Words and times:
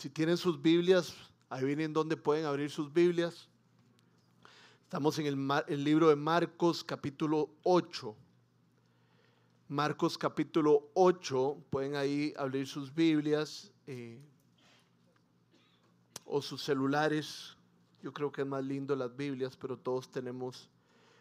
Si 0.00 0.08
tienen 0.08 0.38
sus 0.38 0.62
Biblias, 0.62 1.14
ahí 1.50 1.62
vienen 1.62 1.92
donde 1.92 2.16
pueden 2.16 2.46
abrir 2.46 2.70
sus 2.70 2.90
Biblias. 2.90 3.50
Estamos 4.84 5.18
en 5.18 5.26
el, 5.26 5.84
libro 5.84 6.08
de 6.08 6.16
Marcos 6.16 6.82
capítulo 6.82 7.50
8. 7.64 8.16
Marcos 9.68 10.16
capítulo 10.16 10.88
8, 10.94 11.64
pueden 11.68 11.96
ahí 11.96 12.32
abrir 12.38 12.66
sus 12.66 12.94
Biblias 12.94 13.74
eh, 13.86 14.18
o 16.24 16.40
sus 16.40 16.62
celulares. 16.62 17.58
Yo 18.02 18.14
creo 18.14 18.32
que 18.32 18.40
es 18.40 18.46
más 18.46 18.64
lindo 18.64 18.96
las 18.96 19.14
Biblias, 19.14 19.54
pero 19.54 19.76
todos 19.76 20.10
tenemos 20.10 20.70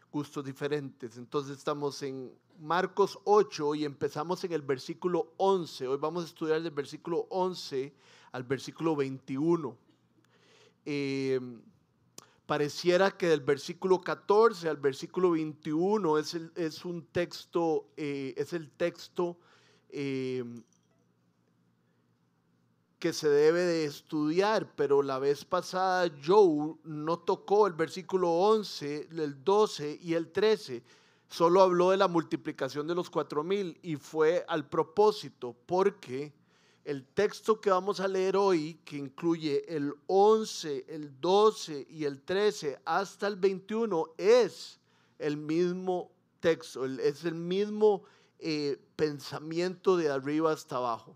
gustos 0.09 0.46
diferentes. 0.46 1.18
Entonces 1.18 1.57
estamos 1.57 2.02
en 2.02 2.32
Marcos 2.61 3.20
8 3.25 3.75
y 3.75 3.84
empezamos 3.84 4.41
en 4.46 4.54
el 4.54 4.61
versículo 4.61 5.34
11. 5.36 5.86
Hoy 5.86 5.98
vamos 5.98 6.23
a 6.23 6.27
estudiar 6.27 6.61
del 6.61 6.71
versículo 6.71 7.27
11 7.30 7.93
al 8.32 8.43
versículo 8.43 8.96
21. 8.96 9.77
Eh, 10.86 11.39
pareciera 12.46 13.11
que 13.11 13.28
del 13.28 13.42
versículo 13.42 14.01
14 14.01 14.70
al 14.70 14.78
versículo 14.78 15.32
21 15.32 16.18
es, 16.18 16.34
es 16.56 16.84
un 16.84 17.06
texto, 17.06 17.89
eh, 17.96 18.34
es 18.37 18.54
el 18.54 18.71
texto 18.71 19.37
eh, 19.89 20.43
que 22.97 23.14
se 23.14 23.29
debe 23.29 23.61
de 23.61 23.86
estudiar, 23.86 24.75
pero 24.75 25.01
la 25.01 25.20
vez 25.20 25.46
pasada 25.46 26.11
Joe 26.25 26.75
no 26.84 27.20
tocó 27.20 27.68
el 27.68 27.73
versículo 27.73 28.29
11, 28.32 29.09
el 29.11 29.43
12 29.43 30.00
y 30.01 30.15
el 30.15 30.32
13, 30.32 30.84
solo 31.29 31.61
habló 31.61 31.92
de 31.92 31.98
la 31.98 32.08
multiplicación 32.08 32.88
de 32.88 32.95
los 32.95 33.09
cuatro 33.09 33.44
mil 33.44 33.80
y 33.81 33.95
fue 33.95 34.44
al 34.48 34.67
propósito, 34.67 35.56
porque 35.66 36.34
el 36.86 37.06
texto 37.06 37.59
que 37.59 37.69
vamos 37.69 38.00
a 38.00 38.08
leer 38.08 38.38
hoy, 38.38 38.80
que 38.86 38.97
incluye 38.97 39.64
el 39.67 39.94
11, 40.08 40.86
el 40.88 41.20
12 41.20 41.88
y 41.90 42.06
el 42.06 42.22
13 42.22 42.80
hasta 42.86 43.28
el 43.28 43.36
21, 43.36 44.14
es 44.17 44.80
el 45.20 45.38
mismo 45.38 46.12
texto, 46.39 46.86
es 46.86 47.26
el 47.26 47.36
mismo 47.36 48.04
eh, 48.39 48.81
pensamiento 48.95 49.98
de 49.98 50.09
arriba 50.09 50.52
hasta 50.52 50.78
abajo. 50.78 51.16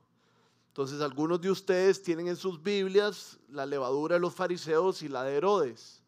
Entonces 0.68 1.02
algunos 1.02 1.40
de 1.40 1.52
ustedes 1.52 2.02
tienen 2.02 2.28
en 2.28 2.36
sus 2.36 2.62
Biblias 2.62 3.38
la 3.50 3.66
levadura 3.66 4.16
de 4.16 4.20
los 4.20 4.34
fariseos 4.34 5.02
y 5.04 5.08
la 5.08 5.24
de 5.24 5.36
Herodes. 5.36 6.02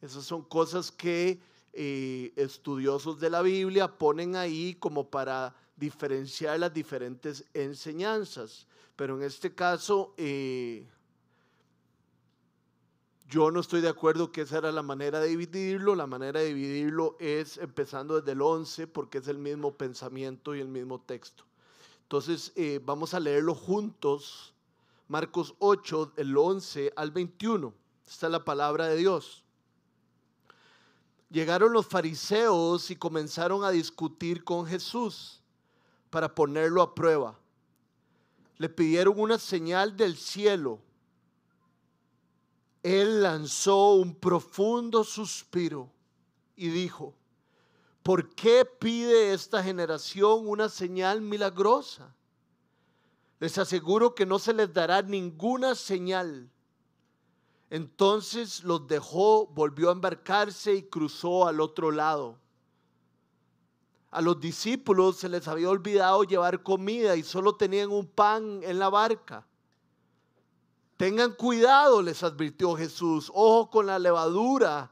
Esas 0.00 0.24
son 0.24 0.42
cosas 0.42 0.90
que 0.90 1.40
eh, 1.72 2.32
estudiosos 2.36 3.18
de 3.18 3.30
la 3.30 3.42
Biblia 3.42 3.88
ponen 3.88 4.36
ahí 4.36 4.74
como 4.74 5.08
para 5.08 5.54
diferenciar 5.76 6.58
las 6.58 6.72
diferentes 6.72 7.44
enseñanzas. 7.54 8.66
Pero 9.00 9.16
en 9.16 9.22
este 9.22 9.54
caso, 9.54 10.12
eh, 10.18 10.86
yo 13.30 13.50
no 13.50 13.60
estoy 13.60 13.80
de 13.80 13.88
acuerdo 13.88 14.30
que 14.30 14.42
esa 14.42 14.58
era 14.58 14.70
la 14.72 14.82
manera 14.82 15.20
de 15.20 15.28
dividirlo. 15.28 15.94
La 15.94 16.06
manera 16.06 16.40
de 16.40 16.48
dividirlo 16.48 17.16
es 17.18 17.56
empezando 17.56 18.20
desde 18.20 18.32
el 18.32 18.42
11 18.42 18.88
porque 18.88 19.16
es 19.16 19.28
el 19.28 19.38
mismo 19.38 19.74
pensamiento 19.74 20.54
y 20.54 20.60
el 20.60 20.68
mismo 20.68 21.00
texto. 21.00 21.44
Entonces, 22.02 22.52
eh, 22.56 22.78
vamos 22.84 23.14
a 23.14 23.20
leerlo 23.20 23.54
juntos. 23.54 24.52
Marcos 25.08 25.54
8, 25.60 26.12
el 26.16 26.36
11 26.36 26.92
al 26.94 27.10
21. 27.10 27.72
Esta 28.06 28.26
es 28.26 28.32
la 28.32 28.44
palabra 28.44 28.88
de 28.88 28.96
Dios. 28.96 29.42
Llegaron 31.30 31.72
los 31.72 31.86
fariseos 31.86 32.90
y 32.90 32.96
comenzaron 32.96 33.64
a 33.64 33.70
discutir 33.70 34.44
con 34.44 34.66
Jesús 34.66 35.40
para 36.10 36.34
ponerlo 36.34 36.82
a 36.82 36.94
prueba 36.94 37.39
le 38.60 38.68
pidieron 38.68 39.18
una 39.18 39.38
señal 39.38 39.96
del 39.96 40.18
cielo. 40.18 40.82
Él 42.82 43.22
lanzó 43.22 43.94
un 43.94 44.14
profundo 44.14 45.02
suspiro 45.02 45.90
y 46.56 46.68
dijo, 46.68 47.14
¿por 48.02 48.28
qué 48.34 48.66
pide 48.66 49.32
esta 49.32 49.62
generación 49.62 50.46
una 50.46 50.68
señal 50.68 51.22
milagrosa? 51.22 52.14
Les 53.38 53.56
aseguro 53.56 54.14
que 54.14 54.26
no 54.26 54.38
se 54.38 54.52
les 54.52 54.70
dará 54.74 55.00
ninguna 55.00 55.74
señal. 55.74 56.50
Entonces 57.70 58.62
los 58.62 58.86
dejó, 58.86 59.46
volvió 59.46 59.88
a 59.88 59.92
embarcarse 59.92 60.74
y 60.74 60.82
cruzó 60.82 61.48
al 61.48 61.62
otro 61.62 61.90
lado 61.90 62.38
a 64.10 64.20
los 64.20 64.40
discípulos 64.40 65.18
se 65.18 65.28
les 65.28 65.46
había 65.46 65.70
olvidado 65.70 66.24
llevar 66.24 66.62
comida 66.62 67.14
y 67.16 67.22
solo 67.22 67.54
tenían 67.54 67.90
un 67.90 68.06
pan 68.06 68.60
en 68.64 68.78
la 68.78 68.88
barca. 68.88 69.46
Tengan 70.96 71.32
cuidado, 71.32 72.02
les 72.02 72.22
advirtió 72.22 72.74
Jesús, 72.76 73.30
ojo 73.32 73.70
con 73.70 73.86
la 73.86 73.98
levadura 73.98 74.90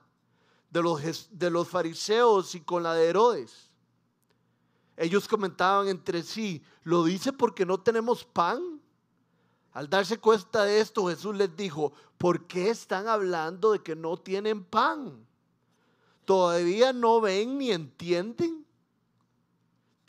de 0.70 0.82
los, 0.82 1.28
de 1.30 1.50
los 1.50 1.68
fariseos 1.68 2.54
y 2.54 2.60
con 2.60 2.82
la 2.82 2.94
de 2.94 3.08
Herodes. 3.08 3.70
Ellos 4.96 5.28
comentaban 5.28 5.88
entre 5.88 6.22
sí, 6.22 6.62
¿lo 6.82 7.04
dice 7.04 7.32
porque 7.32 7.66
no 7.66 7.78
tenemos 7.78 8.24
pan? 8.24 8.80
Al 9.72 9.88
darse 9.90 10.18
cuenta 10.18 10.64
de 10.64 10.80
esto, 10.80 11.06
Jesús 11.08 11.36
les 11.36 11.54
dijo, 11.56 11.92
¿por 12.16 12.46
qué 12.46 12.70
están 12.70 13.06
hablando 13.06 13.72
de 13.72 13.80
que 13.80 13.94
no 13.94 14.16
tienen 14.16 14.64
pan? 14.64 15.26
¿Todavía 16.24 16.92
no 16.92 17.20
ven 17.20 17.58
ni 17.58 17.70
entienden? 17.70 18.66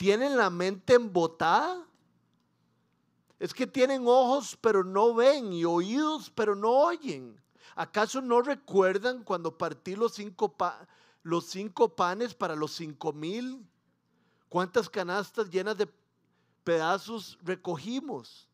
¿Tienen 0.00 0.34
la 0.34 0.48
mente 0.48 0.94
embotada? 0.94 1.86
Es 3.38 3.52
que 3.52 3.66
tienen 3.66 4.04
ojos 4.06 4.56
pero 4.58 4.82
no 4.82 5.12
ven 5.12 5.52
y 5.52 5.66
oídos 5.66 6.30
pero 6.34 6.54
no 6.54 6.70
oyen. 6.70 7.38
¿Acaso 7.74 8.22
no 8.22 8.40
recuerdan 8.40 9.22
cuando 9.22 9.58
partí 9.58 9.94
los 9.96 10.14
cinco, 10.14 10.56
los 11.22 11.44
cinco 11.44 11.94
panes 11.94 12.32
para 12.32 12.56
los 12.56 12.72
cinco 12.72 13.12
mil? 13.12 13.62
¿Cuántas 14.48 14.88
canastas 14.88 15.50
llenas 15.50 15.76
de 15.76 15.86
pedazos 16.64 17.38
recogimos? 17.42 18.48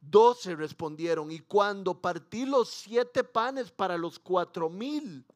Doce 0.00 0.54
respondieron. 0.54 1.32
Y 1.32 1.40
cuando 1.40 2.00
partí 2.00 2.46
los 2.46 2.68
siete 2.68 3.24
panes 3.24 3.72
para 3.72 3.98
los 3.98 4.20
cuatro 4.20 4.70
mil, 4.70 5.26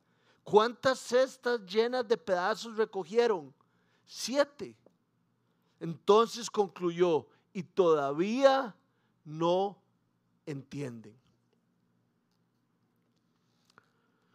¿cuántas 0.45 1.01
cestas 1.01 1.61
llenas 1.67 2.07
de 2.07 2.17
pedazos 2.17 2.77
recogieron? 2.77 3.53
Siete. 4.07 4.77
Entonces 5.83 6.49
concluyó, 6.49 7.27
y 7.53 7.65
todavía 7.65 8.75
no 9.25 9.83
entienden. 10.47 11.15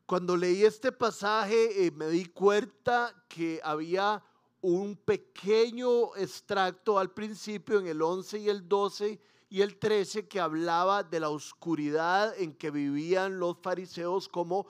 Cuando 0.06 0.36
leí 0.36 0.64
este 0.64 0.92
pasaje 0.92 1.86
eh, 1.86 1.92
me 1.92 2.10
di 2.10 2.26
cuenta 2.26 3.14
que 3.30 3.62
había 3.64 4.22
un 4.60 4.98
pequeño 4.98 6.16
extracto 6.18 7.00
al 7.00 7.12
principio 7.12 7.80
en 7.80 7.88
el 7.88 8.02
11 8.02 8.40
y 8.40 8.50
el 8.50 8.68
12 8.68 9.20
y 9.50 9.62
el 9.62 9.78
13 9.78 10.28
que 10.28 10.42
hablaba 10.42 11.04
de 11.04 11.22
la 11.22 11.30
oscuridad 11.30 12.38
en 12.38 12.54
que 12.54 12.72
vivían 12.72 13.40
los 13.40 13.58
fariseos 13.62 14.28
como 14.28 14.68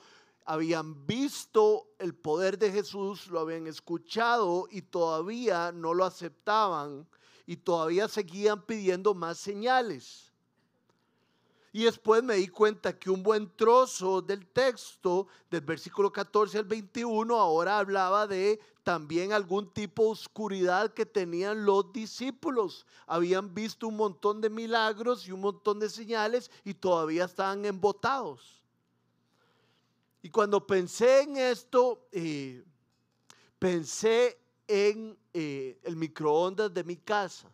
habían 0.48 1.06
visto 1.06 1.90
el 2.00 2.16
poder 2.16 2.58
de 2.58 2.72
Jesús, 2.72 3.28
lo 3.28 3.42
habían 3.42 3.68
escuchado 3.68 4.66
y 4.72 4.82
todavía 4.82 5.74
no 5.74 5.94
lo 5.94 6.06
aceptaban 6.06 7.06
y 7.46 7.58
todavía 7.58 8.08
seguían 8.08 8.66
pidiendo 8.66 9.14
más 9.14 9.38
señales. 9.38 10.32
Y 11.74 11.84
después 11.84 12.24
me 12.24 12.36
di 12.36 12.48
cuenta 12.48 12.98
que 12.98 13.10
un 13.10 13.24
buen 13.24 13.54
trozo 13.58 14.22
del 14.22 14.48
texto, 14.48 15.28
del 15.52 15.62
versículo 15.62 16.14
14 16.14 16.60
al 16.60 16.64
21, 16.64 17.36
ahora 17.36 17.80
hablaba 17.80 18.26
de 18.26 18.62
también 18.84 19.34
algún 19.34 19.70
tipo 19.74 20.04
de 20.04 20.12
oscuridad 20.12 20.94
que 20.94 21.06
tenían 21.06 21.66
los 21.66 21.92
discípulos. 21.92 22.86
Habían 23.06 23.54
visto 23.54 23.90
un 23.90 23.98
montón 23.98 24.40
de 24.40 24.50
milagros 24.50 25.28
y 25.28 25.34
un 25.34 25.42
montón 25.42 25.78
de 25.78 25.90
señales 25.90 26.50
y 26.64 26.74
todavía 26.74 27.26
estaban 27.26 27.66
embotados. 27.66 28.57
Y 30.22 30.30
cuando 30.30 30.66
pensé 30.66 31.22
en 31.22 31.38
esto, 31.38 32.08
eh, 32.12 32.64
pensé 33.60 34.40
en 34.68 35.18
eh, 35.34 35.80
el 35.84 35.96
microondas 35.96 36.74
de 36.74 36.84
mi 36.84 36.98
casa. 36.98 37.50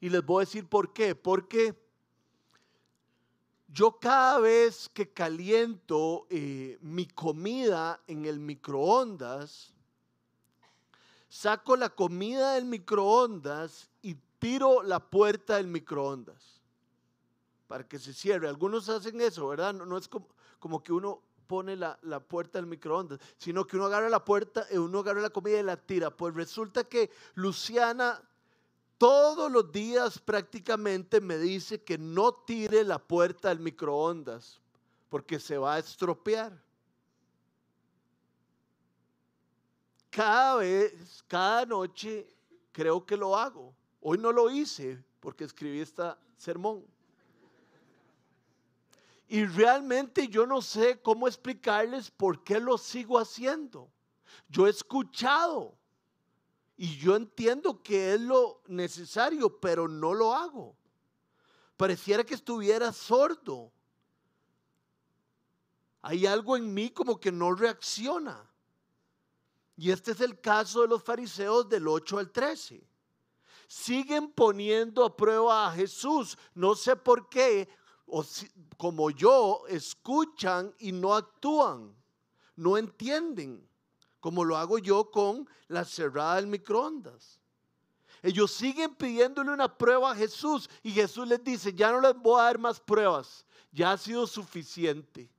Y 0.00 0.08
les 0.08 0.24
voy 0.24 0.42
a 0.42 0.46
decir 0.46 0.68
por 0.68 0.92
qué. 0.92 1.14
Porque 1.14 1.74
yo 3.68 3.98
cada 3.98 4.38
vez 4.38 4.88
que 4.88 5.12
caliento 5.12 6.26
eh, 6.30 6.78
mi 6.80 7.06
comida 7.06 8.00
en 8.06 8.24
el 8.24 8.40
microondas, 8.40 9.74
saco 11.28 11.76
la 11.76 11.90
comida 11.90 12.54
del 12.54 12.64
microondas 12.64 13.90
y 14.00 14.16
tiro 14.38 14.82
la 14.82 15.00
puerta 15.00 15.56
del 15.56 15.66
microondas 15.66 16.62
para 17.66 17.86
que 17.86 17.98
se 17.98 18.14
cierre. 18.14 18.48
Algunos 18.48 18.88
hacen 18.88 19.20
eso, 19.20 19.48
¿verdad? 19.48 19.74
no 19.74 19.98
es 19.98 20.08
como, 20.08 20.26
como 20.58 20.82
que 20.82 20.92
uno 20.92 21.22
pone 21.46 21.76
la, 21.76 21.98
puerta 22.20 22.58
del 22.58 22.66
microondas, 22.66 23.18
sino 23.38 23.66
que 23.66 23.76
uno 23.76 23.86
agarra 23.86 24.08
la 24.08 24.24
puerta, 24.24 24.66
y 24.70 24.74
eh, 24.74 24.78
uno 24.78 25.00
agarra 25.00 25.20
la 25.20 25.30
comida 25.30 25.58
y 25.58 25.62
la 25.62 25.76
tira. 25.76 26.10
Pues 26.10 26.34
resulta 26.34 26.84
que 26.84 27.10
Luciana 27.34 28.22
todos 28.98 29.50
los 29.50 29.72
días 29.72 30.18
prácticamente 30.18 31.20
me 31.20 31.38
dice 31.38 31.82
que 31.82 31.96
no 31.96 32.32
tire 32.32 32.84
la 32.84 32.98
puerta 32.98 33.48
del 33.48 33.60
microondas 33.60 34.60
porque 35.08 35.38
se 35.38 35.56
va 35.56 35.74
a 35.74 35.78
estropear. 35.78 36.52
Cada 40.10 40.56
vez, 40.56 41.24
cada 41.28 41.64
noche 41.64 42.26
creo 42.72 43.06
que 43.06 43.16
lo 43.16 43.36
hago. 43.36 43.74
Hoy 44.00 44.18
no 44.18 44.32
lo 44.32 44.50
hice 44.50 45.02
porque 45.20 45.44
escribí 45.44 45.80
este 45.80 46.02
sermón. 46.36 46.84
Y 49.28 49.44
realmente 49.44 50.28
yo 50.28 50.46
no 50.46 50.62
sé 50.62 51.02
cómo 51.02 51.28
explicarles 51.28 52.10
por 52.10 52.42
qué 52.42 52.58
lo 52.58 52.78
sigo 52.78 53.18
haciendo. 53.18 53.92
Yo 54.48 54.66
he 54.66 54.70
escuchado 54.70 55.76
y 56.78 56.96
yo 56.96 57.14
entiendo 57.14 57.82
que 57.82 58.14
es 58.14 58.20
lo 58.20 58.62
necesario, 58.68 59.60
pero 59.60 59.86
no 59.86 60.14
lo 60.14 60.34
hago. 60.34 60.74
Pareciera 61.76 62.24
que 62.24 62.34
estuviera 62.34 62.90
sordo. 62.92 63.70
Hay 66.00 66.24
algo 66.24 66.56
en 66.56 66.72
mí 66.72 66.88
como 66.88 67.20
que 67.20 67.30
no 67.30 67.52
reacciona. 67.52 68.48
Y 69.76 69.90
este 69.90 70.12
es 70.12 70.22
el 70.22 70.40
caso 70.40 70.82
de 70.82 70.88
los 70.88 71.02
fariseos 71.02 71.68
del 71.68 71.86
8 71.86 72.18
al 72.18 72.32
13. 72.32 72.82
Siguen 73.66 74.32
poniendo 74.32 75.04
a 75.04 75.14
prueba 75.14 75.68
a 75.68 75.72
Jesús. 75.72 76.38
No 76.54 76.74
sé 76.74 76.96
por 76.96 77.28
qué 77.28 77.68
o 78.10 78.24
como 78.76 79.10
yo, 79.10 79.64
escuchan 79.68 80.74
y 80.78 80.92
no 80.92 81.14
actúan, 81.14 81.94
no 82.56 82.76
entienden, 82.76 83.66
como 84.20 84.44
lo 84.44 84.56
hago 84.56 84.78
yo 84.78 85.10
con 85.10 85.48
la 85.68 85.84
cerrada 85.84 86.36
del 86.36 86.46
microondas. 86.46 87.38
Ellos 88.22 88.50
siguen 88.50 88.94
pidiéndole 88.94 89.52
una 89.52 89.76
prueba 89.76 90.10
a 90.10 90.16
Jesús 90.16 90.68
y 90.82 90.90
Jesús 90.90 91.28
les 91.28 91.42
dice, 91.42 91.72
ya 91.72 91.92
no 91.92 92.00
les 92.00 92.14
voy 92.14 92.40
a 92.40 92.44
dar 92.44 92.58
más 92.58 92.80
pruebas, 92.80 93.44
ya 93.70 93.92
ha 93.92 93.98
sido 93.98 94.26
suficiente. 94.26 95.30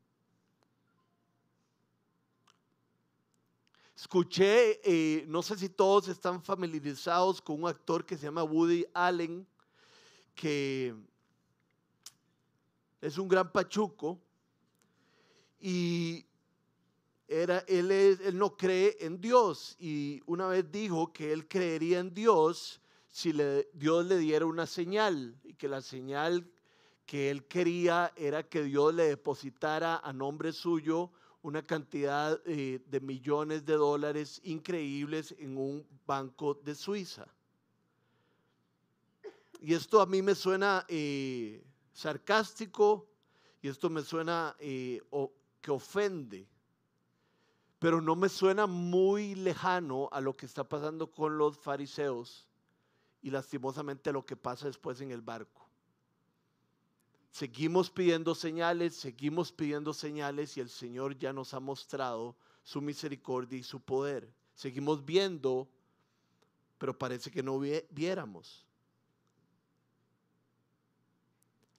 Escuché, 3.95 4.79
eh, 4.81 5.25
no 5.27 5.41
sé 5.41 5.57
si 5.57 5.67
todos 5.67 6.07
están 6.07 6.41
familiarizados 6.41 7.41
con 7.41 7.61
un 7.61 7.69
actor 7.69 8.05
que 8.05 8.17
se 8.17 8.23
llama 8.27 8.43
Woody 8.43 8.85
Allen, 8.93 9.45
que 10.33 10.95
es 13.01 13.17
un 13.17 13.27
gran 13.27 13.51
pachuco 13.51 14.19
y 15.59 16.25
era, 17.27 17.59
él, 17.67 18.17
no 18.33 18.57
cree 18.57 18.97
en 19.01 19.21
Dios 19.21 19.75
y 19.79 20.21
una 20.25 20.47
vez 20.47 20.71
dijo 20.71 21.13
que 21.13 21.31
él 21.31 21.47
creería 21.47 21.99
en 21.99 22.13
Dios 22.13 22.81
si 23.07 23.33
Dios 23.73 24.05
le 24.05 24.17
diera 24.17 24.45
una 24.45 24.65
señal 24.65 25.39
y 25.43 25.53
que 25.53 25.67
la 25.67 25.81
señal 25.81 26.49
que 27.05 27.31
él 27.31 27.45
quería 27.45 28.13
era 28.15 28.47
que 28.47 28.63
Dios 28.63 28.93
le 28.93 29.05
depositara 29.05 29.97
a 29.97 30.13
nombre 30.13 30.53
suyo 30.53 31.11
una 31.41 31.63
cantidad 31.63 32.39
eh, 32.45 32.81
de 32.85 32.99
millones 32.99 33.65
de 33.65 33.73
dólares 33.73 34.41
increíbles 34.43 35.33
en 35.39 35.57
un 35.57 35.87
banco 36.05 36.53
de 36.53 36.75
Suiza. 36.75 37.25
Y 39.61 39.73
esto 39.73 40.01
a 40.01 40.05
mí 40.05 40.21
me 40.21 40.35
suena 40.35 40.85
eh, 40.87 41.63
sarcástico 41.93 43.07
y 43.61 43.67
esto 43.67 43.89
me 43.89 44.01
suena 44.01 44.55
eh, 44.59 45.01
que 45.61 45.71
ofende, 45.71 46.47
pero 47.77 48.01
no 48.01 48.15
me 48.15 48.29
suena 48.29 48.67
muy 48.67 49.35
lejano 49.35 50.09
a 50.11 50.21
lo 50.21 50.35
que 50.35 50.45
está 50.45 50.67
pasando 50.67 51.11
con 51.11 51.37
los 51.37 51.57
fariseos 51.57 52.47
y 53.21 53.29
lastimosamente 53.29 54.09
a 54.09 54.13
lo 54.13 54.25
que 54.25 54.35
pasa 54.35 54.67
después 54.67 55.01
en 55.01 55.11
el 55.11 55.21
barco. 55.21 55.67
Seguimos 57.31 57.91
pidiendo 57.91 58.33
señales, 58.33 58.95
seguimos 58.95 59.51
pidiendo 59.51 59.93
señales 59.93 60.57
y 60.57 60.61
el 60.61 60.69
Señor 60.69 61.17
ya 61.17 61.31
nos 61.31 61.53
ha 61.53 61.59
mostrado 61.59 62.35
su 62.63 62.81
misericordia 62.81 63.59
y 63.59 63.63
su 63.63 63.79
poder. 63.79 64.33
Seguimos 64.55 65.05
viendo, 65.05 65.69
pero 66.77 66.97
parece 66.97 67.29
que 67.29 67.43
no 67.43 67.59
viéramos. 67.59 68.65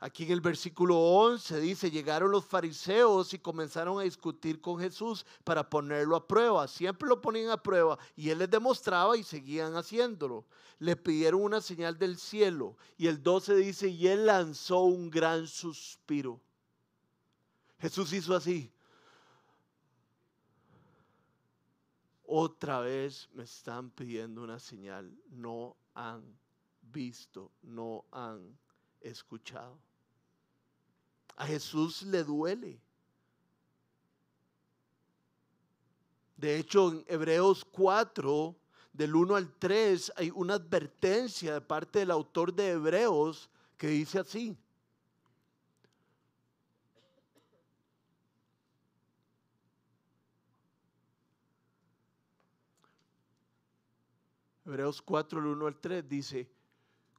Aquí 0.03 0.25
en 0.25 0.33
el 0.33 0.41
versículo 0.41 0.97
11 0.97 1.61
dice, 1.61 1.91
llegaron 1.91 2.31
los 2.31 2.47
fariseos 2.47 3.35
y 3.35 3.39
comenzaron 3.39 4.01
a 4.01 4.05
discutir 4.05 4.59
con 4.59 4.81
Jesús 4.81 5.27
para 5.45 5.69
ponerlo 5.69 6.17
a 6.17 6.27
prueba. 6.27 6.67
Siempre 6.69 7.07
lo 7.07 7.21
ponían 7.21 7.51
a 7.51 7.63
prueba 7.63 7.99
y 8.17 8.31
él 8.31 8.39
les 8.39 8.49
demostraba 8.49 9.15
y 9.19 9.23
seguían 9.23 9.77
haciéndolo. 9.77 10.47
Le 10.79 10.97
pidieron 10.97 11.43
una 11.43 11.61
señal 11.61 11.99
del 11.99 12.17
cielo 12.17 12.79
y 12.97 13.09
el 13.09 13.23
12 13.23 13.55
dice, 13.57 13.89
y 13.89 14.07
él 14.07 14.25
lanzó 14.25 14.85
un 14.85 15.11
gran 15.11 15.47
suspiro. 15.47 16.41
Jesús 17.79 18.11
hizo 18.15 18.35
así. 18.35 18.73
Otra 22.25 22.81
vez 22.81 23.29
me 23.35 23.43
están 23.43 23.91
pidiendo 23.91 24.43
una 24.43 24.59
señal. 24.61 25.15
No 25.29 25.77
han 25.93 26.39
visto, 26.81 27.53
no 27.61 28.07
han 28.13 28.57
escuchado. 29.03 29.90
A 31.41 31.47
Jesús 31.47 32.03
le 32.03 32.23
duele. 32.23 32.79
De 36.37 36.59
hecho, 36.59 36.93
en 36.93 37.05
Hebreos 37.09 37.65
4, 37.65 38.55
del 38.93 39.15
1 39.15 39.37
al 39.37 39.51
3, 39.55 40.13
hay 40.17 40.31
una 40.35 40.55
advertencia 40.57 41.55
de 41.55 41.63
parte 41.63 42.01
del 42.01 42.11
autor 42.11 42.53
de 42.53 42.73
Hebreos 42.73 43.49
que 43.79 43.87
dice 43.87 44.19
así. 44.19 44.55
Hebreos 54.67 55.01
4, 55.01 55.41
del 55.41 55.53
1 55.53 55.67
al 55.69 55.81
3 55.81 56.07
dice, 56.07 56.51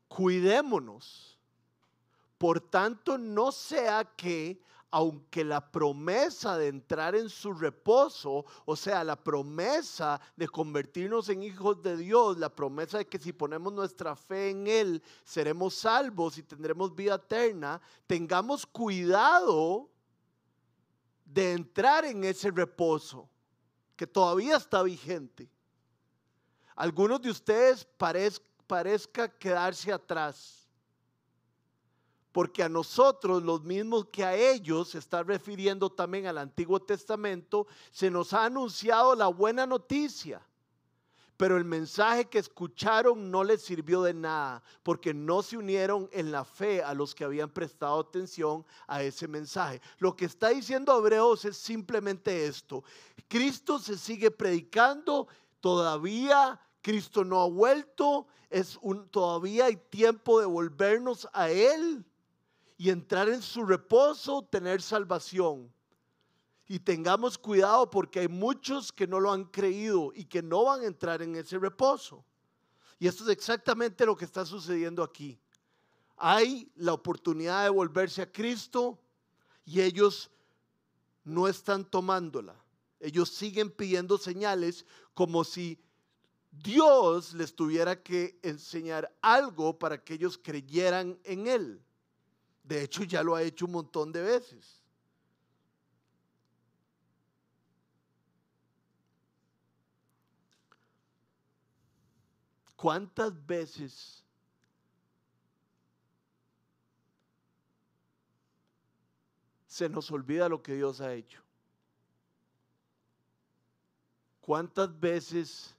cuidémonos 0.07 1.40
por 2.41 2.59
tanto, 2.59 3.19
no 3.19 3.51
sea 3.51 4.03
que, 4.03 4.59
aunque 4.89 5.43
la 5.43 5.71
promesa 5.71 6.57
de 6.57 6.69
entrar 6.69 7.13
en 7.13 7.29
su 7.29 7.53
reposo, 7.53 8.45
o 8.65 8.75
sea, 8.75 9.03
la 9.03 9.15
promesa 9.15 10.19
de 10.35 10.49
convertirnos 10.49 11.29
en 11.29 11.43
hijos 11.43 11.83
de 11.83 11.95
Dios, 11.95 12.39
la 12.39 12.49
promesa 12.49 12.97
de 12.97 13.05
que 13.05 13.19
si 13.19 13.31
ponemos 13.31 13.71
nuestra 13.71 14.15
fe 14.15 14.49
en 14.49 14.65
Él, 14.65 15.03
seremos 15.23 15.75
salvos 15.75 16.39
y 16.39 16.41
tendremos 16.41 16.95
vida 16.95 17.13
eterna, 17.13 17.79
tengamos 18.07 18.65
cuidado 18.65 19.87
de 21.23 21.53
entrar 21.53 22.05
en 22.05 22.23
ese 22.23 22.49
reposo 22.49 23.29
que 23.95 24.07
todavía 24.07 24.57
está 24.57 24.81
vigente. 24.81 25.47
Algunos 26.75 27.21
de 27.21 27.29
ustedes 27.29 27.87
parezca 28.65 29.29
quedarse 29.29 29.93
atrás 29.93 30.60
porque 32.31 32.63
a 32.63 32.69
nosotros, 32.69 33.43
los 33.43 33.63
mismos 33.63 34.07
que 34.11 34.23
a 34.23 34.35
ellos, 34.35 34.89
se 34.89 34.99
está 34.99 35.23
refiriendo 35.23 35.89
también 35.89 36.27
al 36.27 36.37
Antiguo 36.37 36.79
Testamento, 36.79 37.67
se 37.91 38.09
nos 38.09 38.33
ha 38.33 38.45
anunciado 38.45 39.15
la 39.15 39.27
buena 39.27 39.65
noticia. 39.65 40.41
Pero 41.35 41.57
el 41.57 41.65
mensaje 41.65 42.25
que 42.25 42.37
escucharon 42.37 43.31
no 43.31 43.43
les 43.43 43.63
sirvió 43.63 44.03
de 44.03 44.13
nada, 44.13 44.61
porque 44.83 45.13
no 45.13 45.41
se 45.41 45.57
unieron 45.57 46.07
en 46.13 46.31
la 46.31 46.45
fe 46.45 46.83
a 46.83 46.93
los 46.93 47.15
que 47.15 47.23
habían 47.23 47.49
prestado 47.49 47.99
atención 47.99 48.63
a 48.87 49.01
ese 49.01 49.27
mensaje. 49.27 49.81
Lo 49.97 50.15
que 50.15 50.25
está 50.25 50.49
diciendo 50.49 50.97
Hebreos 50.97 51.43
es 51.45 51.57
simplemente 51.57 52.45
esto. 52.45 52.83
Cristo 53.27 53.79
se 53.79 53.97
sigue 53.97 54.29
predicando, 54.29 55.27
todavía 55.61 56.61
Cristo 56.81 57.25
no 57.25 57.41
ha 57.41 57.47
vuelto, 57.47 58.27
es 58.49 58.79
todavía 59.09 59.65
hay 59.65 59.77
tiempo 59.77 60.39
de 60.39 60.45
volvernos 60.45 61.27
a 61.33 61.49
Él 61.49 62.05
y 62.81 62.89
entrar 62.89 63.29
en 63.29 63.43
su 63.43 63.63
reposo, 63.63 64.41
tener 64.41 64.81
salvación. 64.81 65.71
Y 66.67 66.79
tengamos 66.79 67.37
cuidado 67.37 67.87
porque 67.87 68.21
hay 68.21 68.27
muchos 68.27 68.91
que 68.91 69.05
no 69.05 69.19
lo 69.19 69.31
han 69.31 69.43
creído 69.43 70.11
y 70.15 70.25
que 70.25 70.41
no 70.41 70.63
van 70.63 70.81
a 70.81 70.87
entrar 70.87 71.21
en 71.21 71.35
ese 71.35 71.59
reposo. 71.59 72.25
Y 72.97 73.05
esto 73.05 73.23
es 73.25 73.29
exactamente 73.29 74.03
lo 74.03 74.17
que 74.17 74.25
está 74.25 74.47
sucediendo 74.47 75.03
aquí. 75.03 75.39
Hay 76.17 76.71
la 76.75 76.93
oportunidad 76.93 77.65
de 77.65 77.69
volverse 77.69 78.23
a 78.23 78.31
Cristo 78.31 78.97
y 79.63 79.79
ellos 79.79 80.31
no 81.23 81.47
están 81.47 81.85
tomándola. 81.85 82.55
Ellos 82.99 83.29
siguen 83.29 83.69
pidiendo 83.69 84.17
señales 84.17 84.87
como 85.13 85.43
si 85.43 85.79
Dios 86.49 87.35
les 87.35 87.55
tuviera 87.55 88.01
que 88.01 88.39
enseñar 88.41 89.15
algo 89.21 89.77
para 89.77 90.03
que 90.03 90.15
ellos 90.15 90.35
creyeran 90.35 91.19
en 91.23 91.45
Él. 91.45 91.85
De 92.71 92.83
hecho, 92.83 93.03
ya 93.03 93.21
lo 93.21 93.35
ha 93.35 93.43
hecho 93.43 93.65
un 93.65 93.73
montón 93.73 94.13
de 94.13 94.21
veces. 94.21 94.81
¿Cuántas 102.77 103.45
veces 103.45 104.23
se 109.67 109.89
nos 109.89 110.09
olvida 110.09 110.47
lo 110.47 110.63
que 110.63 110.75
Dios 110.75 111.01
ha 111.01 111.13
hecho? 111.13 111.41
¿Cuántas 114.39 114.97
veces 114.97 115.75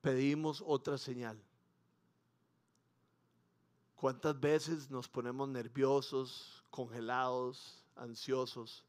pedimos 0.00 0.64
otra 0.66 0.98
señal? 0.98 1.40
¿Cuántas 4.00 4.40
veces 4.40 4.90
nos 4.90 5.10
ponemos 5.10 5.46
nerviosos, 5.50 6.64
congelados, 6.70 7.84
ansiosos 7.96 8.82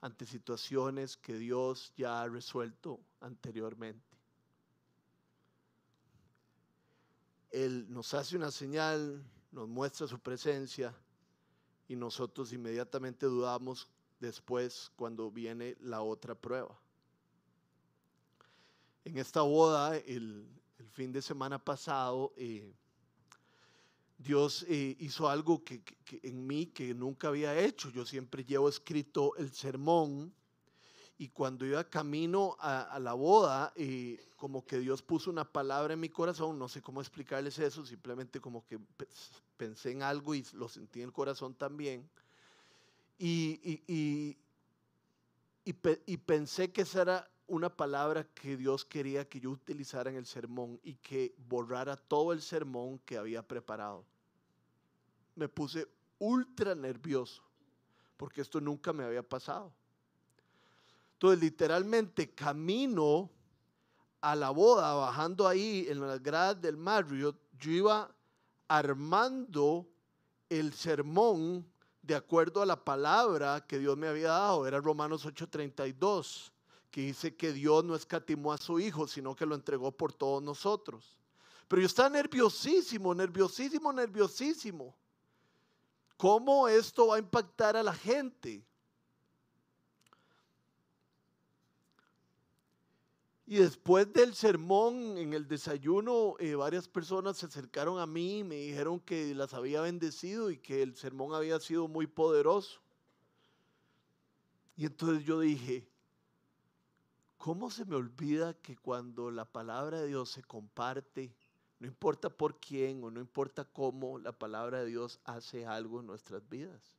ante 0.00 0.24
situaciones 0.24 1.18
que 1.18 1.36
Dios 1.36 1.92
ya 1.98 2.22
ha 2.22 2.28
resuelto 2.30 2.98
anteriormente? 3.20 4.16
Él 7.50 7.84
nos 7.90 8.14
hace 8.14 8.38
una 8.38 8.50
señal, 8.50 9.22
nos 9.52 9.68
muestra 9.68 10.06
su 10.06 10.18
presencia 10.18 10.94
y 11.86 11.94
nosotros 11.94 12.50
inmediatamente 12.54 13.26
dudamos 13.26 13.86
después 14.18 14.90
cuando 14.96 15.30
viene 15.30 15.76
la 15.78 16.00
otra 16.00 16.34
prueba. 16.34 16.74
En 19.04 19.18
esta 19.18 19.42
boda, 19.42 19.94
el, 19.98 20.48
fin 20.92 21.12
de 21.12 21.20
semana 21.20 21.62
pasado, 21.62 22.32
eh, 22.38 22.74
Dios 24.18 24.64
eh, 24.68 24.96
hizo 25.00 25.28
algo 25.28 25.64
que, 25.64 25.82
en 26.22 26.46
mí 26.46 26.66
que 26.66 26.94
nunca 26.94 27.28
había 27.28 27.58
hecho. 27.58 27.90
Yo 27.90 28.06
siempre 28.06 28.44
llevo 28.44 28.68
escrito 28.68 29.36
el 29.36 29.52
sermón 29.52 30.32
y 31.18 31.28
cuando 31.28 31.64
iba 31.64 31.88
camino 31.88 32.56
a, 32.58 32.98
la 33.00 33.12
boda, 33.14 33.72
eh, 33.76 34.28
como 34.36 34.64
que 34.64 34.78
Dios 34.78 35.02
puso 35.02 35.30
una 35.30 35.44
palabra 35.44 35.94
en 35.94 36.00
mi 36.00 36.08
corazón, 36.08 36.58
no 36.58 36.68
sé 36.68 36.82
cómo 36.82 37.00
explicarles 37.00 37.58
eso, 37.58 37.84
simplemente 37.86 38.40
como 38.40 38.66
que 38.66 38.80
pensé 39.56 39.92
en 39.92 40.02
algo 40.02 40.34
y 40.34 40.44
lo 40.54 40.68
sentí 40.68 41.00
en 41.00 41.06
el 41.06 41.12
corazón 41.12 41.54
también. 41.54 42.08
Y, 43.16 43.82
y, 43.86 44.36
y 45.64 46.16
pensé 46.16 46.72
que 46.72 46.82
esa 46.82 47.02
era 47.02 47.33
una 47.46 47.68
palabra 47.68 48.24
que 48.24 48.56
Dios 48.56 48.84
quería 48.84 49.28
que 49.28 49.40
yo 49.40 49.50
utilizara 49.50 50.10
en 50.10 50.16
el 50.16 50.26
sermón 50.26 50.80
y 50.82 50.94
que 50.94 51.34
borrara 51.48 51.96
todo 51.96 52.32
el 52.32 52.40
sermón 52.40 52.98
que 53.00 53.18
había 53.18 53.46
preparado. 53.46 54.04
Me 55.34 55.48
puse 55.48 55.86
ultra 56.18 56.74
nervioso 56.74 57.42
porque 58.16 58.40
esto 58.40 58.60
nunca 58.60 58.92
me 58.92 59.04
había 59.04 59.22
pasado. 59.22 59.72
Entonces, 61.14 61.40
literalmente 61.40 62.34
camino 62.34 63.30
a 64.20 64.34
la 64.34 64.50
boda, 64.50 64.94
bajando 64.94 65.46
ahí 65.46 65.86
en 65.88 66.00
las 66.00 66.22
gradas 66.22 66.60
del 66.60 66.76
Marriott, 66.76 67.36
yo 67.58 67.70
iba 67.70 68.14
armando 68.68 69.86
el 70.48 70.72
sermón 70.72 71.66
de 72.00 72.14
acuerdo 72.14 72.62
a 72.62 72.66
la 72.66 72.82
palabra 72.82 73.64
que 73.66 73.78
Dios 73.78 73.96
me 73.96 74.08
había 74.08 74.28
dado. 74.28 74.66
Era 74.66 74.80
Romanos 74.80 75.26
8:32 75.26 76.53
que 76.94 77.00
dice 77.00 77.34
que 77.34 77.52
Dios 77.52 77.84
no 77.84 77.96
escatimó 77.96 78.52
a 78.52 78.56
su 78.56 78.78
Hijo, 78.78 79.08
sino 79.08 79.34
que 79.34 79.44
lo 79.44 79.56
entregó 79.56 79.90
por 79.90 80.12
todos 80.12 80.40
nosotros. 80.40 81.18
Pero 81.66 81.82
yo 81.82 81.86
estaba 81.86 82.08
nerviosísimo, 82.08 83.12
nerviosísimo, 83.12 83.92
nerviosísimo. 83.92 84.94
¿Cómo 86.16 86.68
esto 86.68 87.08
va 87.08 87.16
a 87.16 87.18
impactar 87.18 87.76
a 87.76 87.82
la 87.82 87.92
gente? 87.92 88.64
Y 93.44 93.56
después 93.56 94.12
del 94.12 94.32
sermón 94.36 95.18
en 95.18 95.34
el 95.34 95.48
desayuno, 95.48 96.36
eh, 96.38 96.54
varias 96.54 96.86
personas 96.86 97.38
se 97.38 97.46
acercaron 97.46 97.98
a 97.98 98.06
mí 98.06 98.38
y 98.38 98.44
me 98.44 98.54
dijeron 98.54 99.00
que 99.00 99.34
las 99.34 99.52
había 99.52 99.80
bendecido 99.80 100.48
y 100.48 100.58
que 100.58 100.80
el 100.80 100.94
sermón 100.94 101.34
había 101.34 101.58
sido 101.58 101.88
muy 101.88 102.06
poderoso. 102.06 102.78
Y 104.76 104.86
entonces 104.86 105.24
yo 105.24 105.40
dije, 105.40 105.88
¿Cómo 107.44 107.70
se 107.70 107.84
me 107.84 107.94
olvida 107.94 108.54
que 108.54 108.74
cuando 108.74 109.30
la 109.30 109.44
palabra 109.44 110.00
de 110.00 110.06
Dios 110.06 110.30
se 110.30 110.42
comparte, 110.42 111.36
no 111.78 111.86
importa 111.86 112.30
por 112.30 112.58
quién 112.58 113.04
o 113.04 113.10
no 113.10 113.20
importa 113.20 113.66
cómo, 113.66 114.18
la 114.18 114.32
palabra 114.32 114.78
de 114.78 114.86
Dios 114.86 115.20
hace 115.26 115.66
algo 115.66 116.00
en 116.00 116.06
nuestras 116.06 116.48
vidas? 116.48 116.96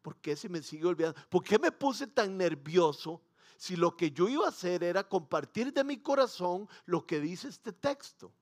¿Por 0.00 0.16
qué 0.16 0.36
se 0.36 0.48
me 0.48 0.62
sigue 0.62 0.86
olvidando? 0.86 1.20
¿Por 1.28 1.44
qué 1.44 1.58
me 1.58 1.70
puse 1.70 2.06
tan 2.06 2.38
nervioso 2.38 3.20
si 3.58 3.76
lo 3.76 3.94
que 3.94 4.10
yo 4.10 4.26
iba 4.26 4.46
a 4.46 4.48
hacer 4.48 4.82
era 4.82 5.06
compartir 5.06 5.70
de 5.70 5.84
mi 5.84 5.98
corazón 5.98 6.66
lo 6.86 7.06
que 7.06 7.20
dice 7.20 7.48
este 7.48 7.74
texto? 7.74 8.32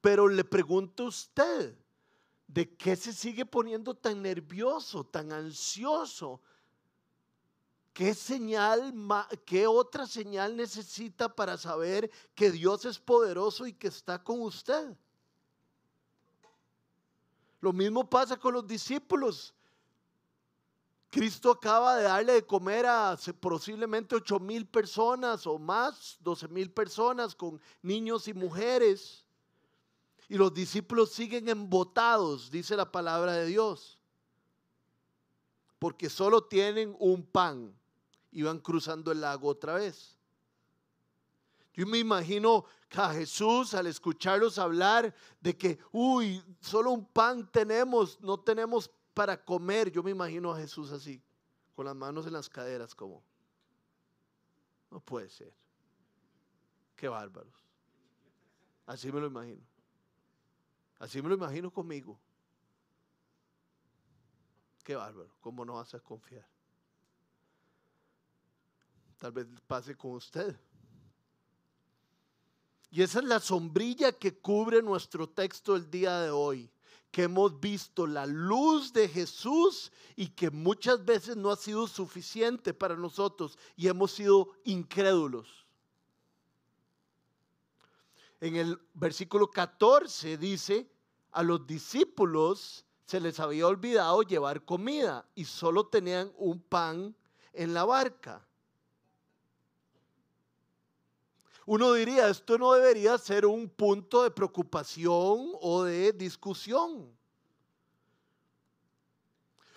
Pero 0.00 0.28
le 0.28 0.44
pregunto 0.44 1.02
a 1.02 1.08
usted, 1.08 1.76
¿de 2.46 2.72
qué 2.76 2.94
se 2.94 3.12
sigue 3.12 3.44
poniendo 3.44 3.96
tan 3.96 4.22
nervioso, 4.22 5.02
tan 5.02 5.32
ansioso? 5.32 6.40
¿Qué 8.00 8.14
señal, 8.14 8.94
qué 9.44 9.66
otra 9.66 10.06
señal 10.06 10.56
necesita 10.56 11.28
para 11.28 11.58
saber 11.58 12.10
que 12.34 12.50
Dios 12.50 12.86
es 12.86 12.98
poderoso 12.98 13.66
y 13.66 13.74
que 13.74 13.88
está 13.88 14.24
con 14.24 14.40
usted? 14.40 14.96
Lo 17.60 17.74
mismo 17.74 18.08
pasa 18.08 18.38
con 18.38 18.54
los 18.54 18.66
discípulos. 18.66 19.52
Cristo 21.10 21.50
acaba 21.50 21.96
de 21.96 22.04
darle 22.04 22.32
de 22.32 22.46
comer 22.46 22.86
a 22.86 23.18
posiblemente 23.38 24.14
8 24.14 24.40
mil 24.40 24.66
personas 24.66 25.46
o 25.46 25.58
más, 25.58 26.16
12 26.20 26.48
mil 26.48 26.70
personas 26.70 27.34
con 27.34 27.60
niños 27.82 28.28
y 28.28 28.32
mujeres. 28.32 29.26
Y 30.26 30.38
los 30.38 30.54
discípulos 30.54 31.12
siguen 31.12 31.50
embotados, 31.50 32.50
dice 32.50 32.76
la 32.76 32.90
palabra 32.90 33.34
de 33.34 33.44
Dios. 33.44 33.98
Porque 35.78 36.08
solo 36.08 36.44
tienen 36.44 36.96
un 36.98 37.22
pan 37.22 37.78
iban 38.32 38.58
cruzando 38.58 39.12
el 39.12 39.20
lago 39.20 39.48
otra 39.48 39.74
vez. 39.74 40.16
Yo 41.72 41.86
me 41.86 41.98
imagino 41.98 42.64
a 42.96 43.12
Jesús 43.14 43.74
al 43.74 43.86
escucharlos 43.86 44.58
hablar 44.58 45.14
de 45.40 45.56
que, 45.56 45.78
uy, 45.92 46.42
solo 46.60 46.90
un 46.90 47.06
pan 47.06 47.50
tenemos, 47.50 48.20
no 48.20 48.40
tenemos 48.40 48.90
para 49.14 49.42
comer. 49.42 49.90
Yo 49.90 50.02
me 50.02 50.10
imagino 50.10 50.52
a 50.52 50.58
Jesús 50.58 50.90
así, 50.90 51.22
con 51.74 51.86
las 51.86 51.94
manos 51.94 52.26
en 52.26 52.32
las 52.32 52.48
caderas 52.48 52.94
como, 52.94 53.22
no 54.90 55.00
puede 55.00 55.30
ser. 55.30 55.54
Qué 56.96 57.08
bárbaros. 57.08 57.54
Así 58.86 59.10
me 59.12 59.20
lo 59.20 59.28
imagino. 59.28 59.62
Así 60.98 61.22
me 61.22 61.28
lo 61.28 61.34
imagino 61.34 61.70
conmigo. 61.70 62.18
Qué 64.84 64.96
bárbaro. 64.96 65.30
¿Cómo 65.40 65.64
no 65.64 65.74
vas 65.74 65.94
a 65.94 66.00
confiar? 66.00 66.46
Tal 69.20 69.32
vez 69.32 69.46
pase 69.66 69.94
con 69.94 70.12
usted. 70.12 70.58
Y 72.90 73.02
esa 73.02 73.18
es 73.18 73.26
la 73.26 73.38
sombrilla 73.38 74.12
que 74.12 74.38
cubre 74.38 74.82
nuestro 74.82 75.28
texto 75.28 75.76
el 75.76 75.90
día 75.90 76.20
de 76.20 76.30
hoy, 76.30 76.70
que 77.10 77.24
hemos 77.24 77.60
visto 77.60 78.06
la 78.06 78.24
luz 78.24 78.94
de 78.94 79.06
Jesús 79.08 79.92
y 80.16 80.28
que 80.28 80.50
muchas 80.50 81.04
veces 81.04 81.36
no 81.36 81.50
ha 81.50 81.56
sido 81.56 81.86
suficiente 81.86 82.72
para 82.72 82.96
nosotros 82.96 83.58
y 83.76 83.88
hemos 83.88 84.10
sido 84.10 84.52
incrédulos. 84.64 85.66
En 88.40 88.56
el 88.56 88.80
versículo 88.94 89.50
14 89.50 90.38
dice, 90.38 90.90
a 91.32 91.42
los 91.42 91.66
discípulos 91.66 92.86
se 93.04 93.20
les 93.20 93.38
había 93.38 93.66
olvidado 93.66 94.22
llevar 94.22 94.64
comida 94.64 95.28
y 95.34 95.44
solo 95.44 95.88
tenían 95.88 96.32
un 96.38 96.58
pan 96.58 97.14
en 97.52 97.74
la 97.74 97.84
barca. 97.84 98.46
Uno 101.66 101.92
diría, 101.92 102.28
esto 102.28 102.58
no 102.58 102.72
debería 102.72 103.16
ser 103.18 103.46
un 103.46 103.68
punto 103.68 104.22
de 104.22 104.30
preocupación 104.30 105.52
o 105.60 105.84
de 105.84 106.12
discusión. 106.12 107.16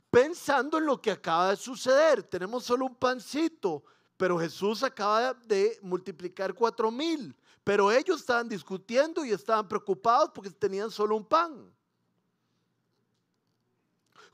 Pensando 0.09 0.77
en 0.77 0.85
lo 0.85 1.01
que 1.01 1.11
acaba 1.11 1.49
de 1.49 1.55
suceder, 1.55 2.23
tenemos 2.23 2.63
solo 2.63 2.85
un 2.85 2.95
pancito, 2.95 3.83
pero 4.15 4.37
Jesús 4.37 4.83
acaba 4.83 5.33
de 5.33 5.79
multiplicar 5.81 6.53
cuatro 6.53 6.91
mil. 6.91 7.35
Pero 7.63 7.91
ellos 7.91 8.19
estaban 8.19 8.47
discutiendo 8.47 9.23
y 9.25 9.31
estaban 9.31 9.67
preocupados 9.67 10.29
porque 10.33 10.51
tenían 10.51 10.91
solo 10.91 11.15
un 11.15 11.25
pan. 11.25 11.73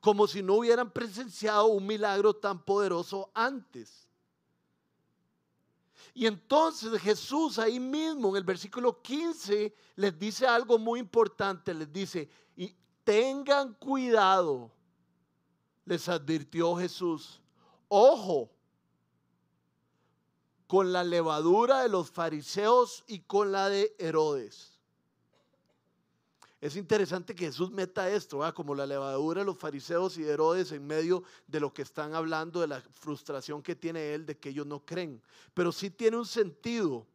Como 0.02 0.28
si 0.28 0.42
no 0.42 0.56
hubieran 0.56 0.92
presenciado 0.92 1.68
un 1.68 1.86
milagro 1.86 2.36
tan 2.36 2.64
poderoso 2.64 3.32
antes. 3.34 4.09
Y 6.20 6.28
entonces 6.28 7.02
Jesús 7.02 7.58
ahí 7.60 7.80
mismo 7.80 8.32
en 8.32 8.36
el 8.36 8.44
versículo 8.44 9.02
15 9.02 9.74
les 9.96 10.20
dice 10.20 10.46
algo 10.46 10.78
muy 10.78 11.00
importante, 11.00 11.74
les 11.74 11.90
dice, 11.94 12.30
y 12.58 12.76
tengan 13.06 13.74
cuidado, 13.76 14.70
les 15.86 16.10
advirtió 16.10 16.76
Jesús, 16.76 17.42
ojo 17.88 18.52
con 20.68 20.92
la 20.92 21.06
levadura 21.06 21.84
de 21.84 21.88
los 21.88 22.12
fariseos 22.12 23.06
y 23.08 23.20
con 23.22 23.54
la 23.54 23.70
de 23.70 23.96
Herodes. 23.98 24.69
Es 26.62 26.76
interesante 26.76 27.34
que 27.34 27.46
Jesús 27.46 27.72
meta 27.72 28.10
esto, 28.10 28.42
como 28.54 28.76
la 28.76 28.86
levadura 28.86 29.42
de 29.42 29.46
los 29.46 29.58
fariseos 29.58 30.18
y 30.18 30.24
de 30.24 30.34
Herodes 30.34 30.74
en 30.74 30.86
medio 30.86 31.24
de 31.48 31.62
lo 31.62 31.74
que 31.74 31.84
están 31.84 32.14
hablando, 32.14 32.60
de 32.60 32.68
la 32.68 32.82
frustración 32.82 33.62
que 33.64 33.78
tiene 33.78 34.14
él 34.14 34.26
de 34.26 34.38
que 34.38 34.50
ellos 34.50 34.68
no 34.68 34.86
creen. 34.86 35.22
Pero 35.54 35.72
sí 35.72 35.90
tiene 35.90 36.18
un 36.18 36.26
sentido. 36.26 37.08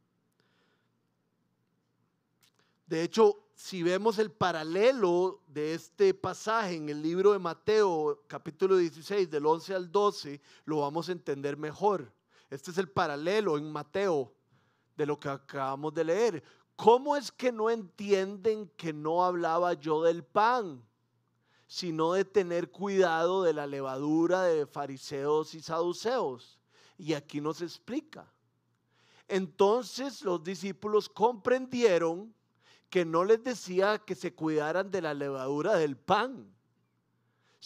De 2.86 3.02
hecho, 3.02 3.44
si 3.54 3.82
vemos 3.82 4.18
el 4.18 4.30
paralelo 4.30 5.42
de 5.46 5.74
este 5.74 6.14
pasaje 6.14 6.76
en 6.76 6.88
el 6.88 7.02
libro 7.02 7.32
de 7.32 7.38
Mateo, 7.38 8.22
capítulo 8.26 8.78
16, 8.78 9.30
del 9.30 9.44
11 9.44 9.74
al 9.74 9.92
12, 9.92 10.40
lo 10.64 10.80
vamos 10.80 11.10
a 11.10 11.12
entender 11.12 11.58
mejor. 11.58 12.10
Este 12.48 12.70
es 12.70 12.78
el 12.78 12.88
paralelo 12.88 13.58
en 13.58 13.70
Mateo 13.70 14.32
de 14.96 15.06
lo 15.06 15.18
que 15.18 15.28
acabamos 15.28 15.94
de 15.94 16.04
leer. 16.04 16.42
¿Cómo 16.76 17.16
es 17.16 17.30
que 17.30 17.52
no 17.52 17.70
entienden 17.70 18.68
que 18.76 18.92
no 18.92 19.24
hablaba 19.24 19.74
yo 19.74 20.02
del 20.02 20.24
pan, 20.24 20.82
sino 21.66 22.12
de 22.12 22.24
tener 22.24 22.70
cuidado 22.70 23.42
de 23.42 23.52
la 23.52 23.66
levadura 23.66 24.42
de 24.42 24.66
fariseos 24.66 25.54
y 25.54 25.60
saduceos? 25.60 26.58
Y 26.98 27.14
aquí 27.14 27.40
nos 27.40 27.62
explica. 27.62 28.30
Entonces 29.28 30.22
los 30.22 30.42
discípulos 30.42 31.08
comprendieron 31.08 32.34
que 32.90 33.04
no 33.04 33.24
les 33.24 33.42
decía 33.42 33.98
que 33.98 34.14
se 34.14 34.34
cuidaran 34.34 34.90
de 34.90 35.02
la 35.02 35.14
levadura 35.14 35.74
del 35.74 35.96
pan, 35.96 36.53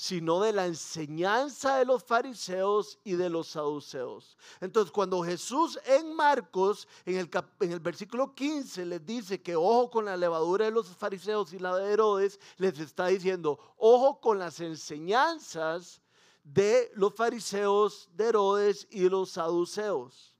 sino 0.01 0.41
de 0.41 0.53
la 0.53 0.67
enseñanza 0.67 1.79
de 1.79 1.85
los 1.85 2.05
fariseos 2.05 3.01
y 3.03 3.15
de 3.15 3.29
los 3.29 3.49
saduceos. 3.49 4.39
Entonces, 4.61 4.93
cuando 4.93 5.25
Jesús 5.25 5.77
en 5.85 6.15
Marcos, 6.15 6.87
en 7.05 7.17
el, 7.17 7.29
en 7.59 7.73
el 7.73 7.81
versículo 7.81 8.33
15, 8.33 8.87
les 8.87 9.05
dice 9.05 9.43
que 9.43 9.57
ojo 9.57 9.91
con 9.91 10.05
la 10.05 10.17
levadura 10.17 10.67
de 10.67 10.71
los 10.71 10.87
fariseos 10.87 11.53
y 11.53 11.59
la 11.59 11.77
de 11.77 11.93
Herodes, 11.93 12.39
les 12.59 12.79
está 12.79 13.09
diciendo, 13.09 13.59
ojo 13.77 14.21
con 14.21 14.39
las 14.39 14.61
enseñanzas 14.61 16.01
de 16.45 16.93
los 16.95 17.13
fariseos, 17.13 18.09
de 18.15 18.27
Herodes 18.27 18.87
y 18.93 19.09
los 19.09 19.31
saduceos. 19.31 20.37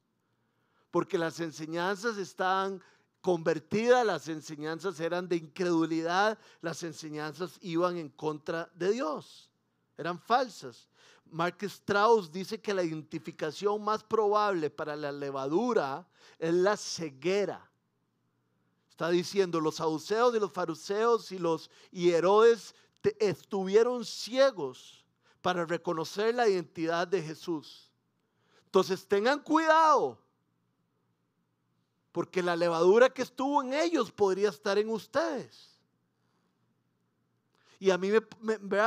Porque 0.93 1.19
las 1.19 1.41
enseñanzas 1.41 2.17
están 2.17 2.81
convertidas, 3.21 4.07
las 4.07 4.29
enseñanzas 4.29 5.01
eran 5.01 5.27
de 5.29 5.35
incredulidad, 5.35 6.39
las 6.61 6.85
enseñanzas 6.85 7.59
iban 7.61 7.97
en 7.97 8.09
contra 8.11 8.71
de 8.77 8.93
Dios 8.93 9.48
eran 9.99 10.19
falsas. 10.19 10.89
Mark 11.31 11.59
Strauss 11.63 12.33
dice 12.33 12.61
que 12.61 12.73
la 12.73 12.83
identificación 12.83 13.85
más 13.85 14.03
probable 14.03 14.71
para 14.71 14.97
la 14.97 15.13
levadura 15.13 16.07
es 16.39 16.55
la 16.55 16.77
ceguera. 16.77 17.69
Está 18.89 19.11
diciendo, 19.11 19.61
los 19.61 19.77
saduceos 19.77 20.35
y 20.35 20.41
los 20.41 20.53
fariseos 20.53 21.31
y 21.33 21.39
los 21.39 21.71
y 21.91 22.11
Herodes 22.11 22.75
estuvieron 23.19 24.05
ciegos 24.05 25.05
para 25.43 25.65
reconocer 25.65 26.35
la 26.35 26.49
identidad 26.49 27.07
de 27.07 27.23
Jesús. 27.23 27.93
Entonces 28.65 29.07
tengan 29.07 29.41
cuidado, 29.41 30.19
porque 32.13 32.43
la 32.43 32.57
levadura 32.57 33.09
que 33.11 33.23
estuvo 33.23 33.63
en 33.63 33.73
ellos 33.73 34.11
podría 34.11 34.49
estar 34.49 34.79
en 34.79 34.91
ustedes. 34.91 35.79
Y 37.79 37.91
a 37.91 37.99
mí 37.99 38.11
me, 38.11 38.59
me, 38.59 38.81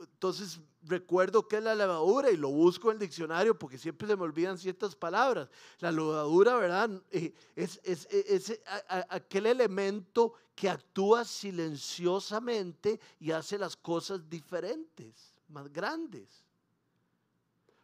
entonces 0.00 0.60
recuerdo 0.82 1.46
que 1.46 1.56
es 1.56 1.62
la 1.62 1.74
levadura 1.74 2.30
y 2.30 2.36
lo 2.36 2.48
busco 2.48 2.90
en 2.90 2.94
el 2.94 3.00
diccionario 3.00 3.58
porque 3.58 3.76
siempre 3.76 4.08
se 4.08 4.16
me 4.16 4.22
olvidan 4.22 4.56
ciertas 4.56 4.96
palabras. 4.96 5.48
La 5.78 5.92
levadura, 5.92 6.56
¿verdad? 6.56 6.90
Eh, 7.10 7.34
es, 7.54 7.80
es, 7.84 8.06
es, 8.10 8.60
aquel 8.88 9.46
elemento 9.46 10.32
que 10.54 10.70
actúa 10.70 11.24
silenciosamente 11.24 12.98
y 13.18 13.30
hace 13.30 13.58
las 13.58 13.76
cosas 13.76 14.28
diferentes, 14.28 15.34
más 15.48 15.70
grandes. 15.70 16.44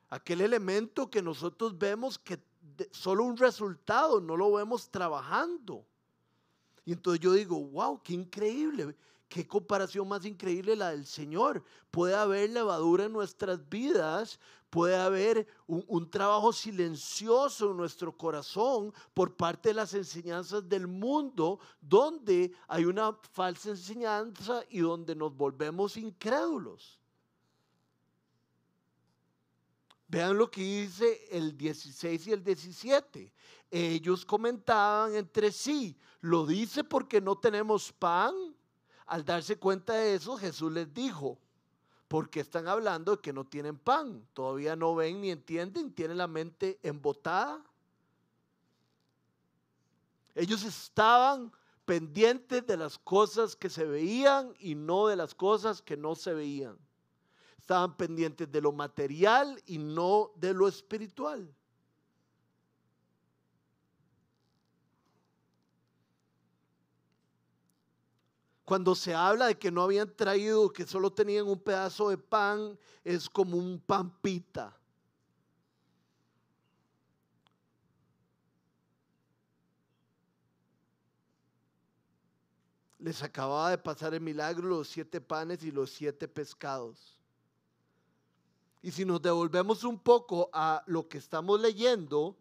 Aquel 0.08 0.40
elemento 0.40 1.10
que 1.10 1.20
nosotros 1.20 1.76
vemos 1.76 2.18
que 2.18 2.40
solo 2.92 3.24
un 3.24 3.36
resultado, 3.36 4.20
no 4.20 4.36
lo 4.36 4.52
vemos 4.52 4.90
trabajando. 4.90 5.84
Y 6.84 6.92
entonces 6.92 7.20
yo 7.20 7.32
digo, 7.32 7.60
wow, 7.60 8.00
qué 8.02 8.14
increíble. 8.14 8.94
Qué 9.28 9.46
comparación 9.46 10.06
más 10.06 10.24
increíble 10.24 10.76
la 10.76 10.90
del 10.90 11.04
Señor. 11.04 11.64
Puede 11.90 12.14
haber 12.14 12.50
levadura 12.50 13.04
en 13.04 13.12
nuestras 13.12 13.68
vidas, 13.68 14.38
puede 14.70 14.96
haber 14.96 15.48
un, 15.66 16.08
trabajo 16.08 16.52
silencioso 16.52 17.70
en 17.70 17.76
nuestro 17.76 18.16
corazón 18.16 18.94
por 19.14 19.36
parte 19.36 19.70
de 19.70 19.74
las 19.74 19.94
enseñanzas 19.94 20.68
del 20.68 20.86
mundo, 20.86 21.58
donde 21.80 22.52
hay 22.68 22.84
una 22.84 23.12
falsa 23.32 23.70
enseñanza 23.70 24.62
y 24.70 24.78
donde 24.78 25.16
nos 25.16 25.34
volvemos 25.36 25.96
incrédulos. 25.96 27.00
Vean 30.08 30.38
lo 30.38 30.48
que 30.48 30.62
dice 30.62 31.26
el 31.32 31.56
16 31.56 32.28
y 32.28 32.32
el 32.32 32.44
17. 32.44 33.32
Ellos 33.72 34.24
comentaban 34.24 35.16
entre 35.16 35.50
sí, 35.50 35.98
lo 36.20 36.46
dice 36.46 36.84
porque 36.84 37.20
no 37.20 37.36
tenemos 37.36 37.92
pan 37.92 38.32
al 39.06 39.24
darse 39.24 39.56
cuenta 39.56 39.94
de 39.94 40.14
eso, 40.14 40.36
Jesús 40.36 40.72
les 40.72 40.92
dijo, 40.92 41.38
porque 42.08 42.40
están 42.40 42.68
hablando 42.68 43.16
de 43.16 43.22
que 43.22 43.32
no 43.32 43.44
tienen 43.44 43.78
pan, 43.78 44.26
todavía 44.32 44.76
no 44.76 44.94
ven 44.94 45.20
ni 45.20 45.30
entienden, 45.30 45.92
tienen 45.92 46.18
la 46.18 46.26
mente 46.26 46.78
embotada. 46.82 47.62
Ellos 50.34 50.64
estaban 50.64 51.52
pendientes 51.84 52.66
de 52.66 52.76
las 52.76 52.98
cosas 52.98 53.56
que 53.56 53.70
se 53.70 53.84
veían 53.84 54.52
y 54.58 54.74
no 54.74 55.06
de 55.06 55.16
las 55.16 55.34
cosas 55.34 55.80
que 55.80 55.96
no 55.96 56.14
se 56.14 56.34
veían. 56.34 56.76
Estaban 57.58 57.96
pendientes 57.96 58.50
de 58.50 58.60
lo 58.60 58.72
material 58.72 59.60
y 59.66 59.78
no 59.78 60.30
de 60.36 60.52
lo 60.52 60.68
espiritual. 60.68 61.52
Cuando 68.66 68.96
se 68.96 69.14
habla 69.14 69.46
de 69.46 69.56
que 69.56 69.70
no 69.70 69.80
habían 69.80 70.12
traído, 70.16 70.72
que 70.72 70.84
solo 70.84 71.12
tenían 71.12 71.46
un 71.46 71.60
pedazo 71.60 72.08
de 72.08 72.18
pan, 72.18 72.76
es 73.04 73.30
como 73.30 73.56
un 73.56 73.78
pampita. 73.78 74.76
Les 82.98 83.22
acababa 83.22 83.70
de 83.70 83.78
pasar 83.78 84.14
el 84.14 84.20
milagro 84.20 84.66
los 84.66 84.88
siete 84.88 85.20
panes 85.20 85.62
y 85.62 85.70
los 85.70 85.92
siete 85.92 86.26
pescados. 86.26 87.20
Y 88.82 88.90
si 88.90 89.04
nos 89.04 89.22
devolvemos 89.22 89.84
un 89.84 89.96
poco 89.96 90.50
a 90.52 90.82
lo 90.86 91.06
que 91.08 91.18
estamos 91.18 91.60
leyendo, 91.60 92.36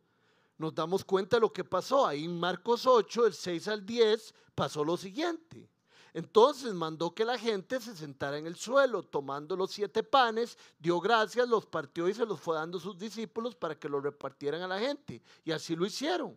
nos 0.58 0.74
damos 0.74 1.06
cuenta 1.06 1.38
de 1.38 1.42
lo 1.42 1.54
que 1.54 1.64
pasó. 1.64 2.08
Ahí 2.08 2.26
en 2.26 2.40
Marcos 2.40 2.88
8, 2.88 3.28
el 3.28 3.34
6 3.36 3.68
al 3.68 3.86
10, 3.86 4.34
pasó 4.56 4.84
lo 4.84 4.98
siguiente. 4.98 5.70
Entonces 6.16 6.74
mandó 6.74 7.14
que 7.14 7.26
la 7.26 7.38
gente 7.38 7.82
se 7.82 7.94
sentara 7.94 8.38
en 8.38 8.48
el 8.48 8.56
suelo, 8.56 9.04
tomando 9.04 9.54
los 9.58 9.72
siete 9.72 10.02
panes, 10.02 10.58
dio 10.80 11.02
gracias, 11.02 11.46
los 11.46 11.66
partió 11.66 12.08
y 12.08 12.14
se 12.14 12.26
los 12.26 12.40
fue 12.40 12.56
dando 12.56 12.78
a 12.78 12.82
sus 12.82 12.98
discípulos 12.98 13.54
para 13.54 13.78
que 13.78 13.90
los 13.90 14.02
repartieran 14.02 14.62
a 14.62 14.68
la 14.70 14.80
gente. 14.80 15.22
Y 15.44 15.52
así 15.52 15.76
lo 15.76 15.86
hicieron. 15.86 16.34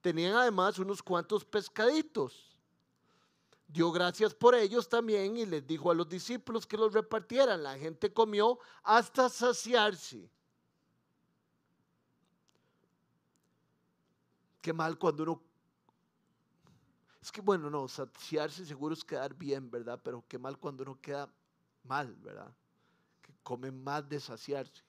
Tenían 0.00 0.34
además 0.34 0.80
unos 0.80 1.04
cuantos 1.04 1.44
pescaditos. 1.44 2.58
Dio 3.68 3.92
gracias 3.92 4.34
por 4.34 4.56
ellos 4.56 4.88
también 4.88 5.36
y 5.36 5.46
les 5.46 5.64
dijo 5.64 5.92
a 5.92 5.94
los 5.94 6.08
discípulos 6.08 6.66
que 6.66 6.76
los 6.76 6.92
repartieran. 6.92 7.62
La 7.62 7.78
gente 7.78 8.12
comió 8.12 8.58
hasta 8.82 9.28
saciarse. 9.28 10.28
Qué 14.60 14.72
mal 14.72 14.98
cuando 14.98 15.22
uno 15.22 15.42
es 17.24 17.32
que 17.32 17.40
bueno, 17.40 17.70
no, 17.70 17.88
saciarse 17.88 18.66
seguro 18.66 18.92
es 18.92 19.02
quedar 19.02 19.32
bien, 19.32 19.70
¿verdad? 19.70 19.98
Pero 20.04 20.22
qué 20.28 20.38
mal 20.38 20.58
cuando 20.58 20.82
uno 20.82 21.00
queda 21.00 21.26
mal, 21.84 22.14
¿verdad? 22.16 22.54
Que 23.22 23.32
come 23.42 23.70
más 23.70 24.06
de 24.06 24.20
saciarse. 24.20 24.82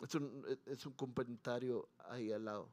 Es 0.00 0.14
un, 0.14 0.60
es 0.64 0.86
un 0.86 0.92
comentario 0.92 1.88
ahí 1.98 2.30
al 2.30 2.44
lado. 2.44 2.68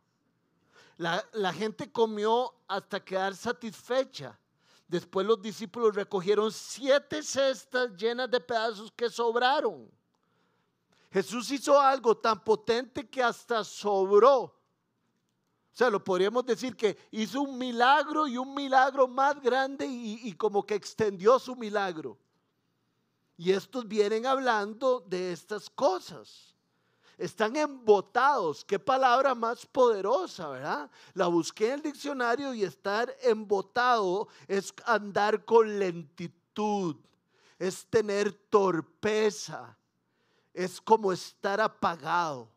La, 0.98 1.28
la 1.34 1.52
gente 1.52 1.92
comió 1.92 2.54
hasta 2.68 3.04
quedar 3.04 3.36
satisfecha. 3.36 4.38
Después 4.88 5.26
los 5.26 5.42
discípulos 5.42 5.96
recogieron 5.96 6.52
siete 6.52 7.24
cestas 7.24 7.98
llenas 7.98 8.30
de 8.30 8.40
pedazos 8.40 8.92
que 8.92 9.10
sobraron. 9.10 9.90
Jesús 11.12 11.50
hizo 11.50 11.82
algo 11.82 12.16
tan 12.16 12.44
potente 12.44 13.10
que 13.10 13.24
hasta 13.24 13.64
sobró. 13.64 14.56
O 15.74 15.76
sea, 15.76 15.90
lo 15.90 16.04
podríamos 16.04 16.46
decir 16.46 16.76
que 16.76 16.96
hizo 17.10 17.42
un 17.42 17.58
milagro 17.58 18.28
y 18.28 18.38
un 18.38 18.54
milagro 18.54 19.08
más 19.08 19.42
grande 19.42 19.88
y, 19.88 20.32
como 20.34 20.64
que 20.64 20.76
extendió 20.76 21.40
su 21.40 21.56
milagro. 21.56 22.16
Y 23.38 23.52
estos 23.52 23.88
vienen 23.88 24.28
hablando 24.28 25.00
de 25.00 25.32
estas 25.32 25.72
cosas. 25.72 26.54
están 27.18 27.56
embotados. 27.56 28.64
Qué 28.64 28.78
palabra 28.78 29.34
más 29.34 29.66
poderosa, 29.66 30.50
¿verdad? 30.50 30.92
La 31.16 31.26
busqué 31.26 31.70
en 31.70 31.74
el 31.74 31.82
diccionario 31.82 32.54
y 32.54 32.64
estar 32.64 33.16
embotado 33.24 34.28
es 34.48 34.72
andar 34.86 35.44
con 35.44 35.80
lentitud, 35.80 36.98
es 37.58 37.88
tener 37.88 38.32
torpeza, 38.32 39.76
es 40.54 40.80
como 40.80 41.12
estar 41.12 41.60
apagado. 41.60 42.54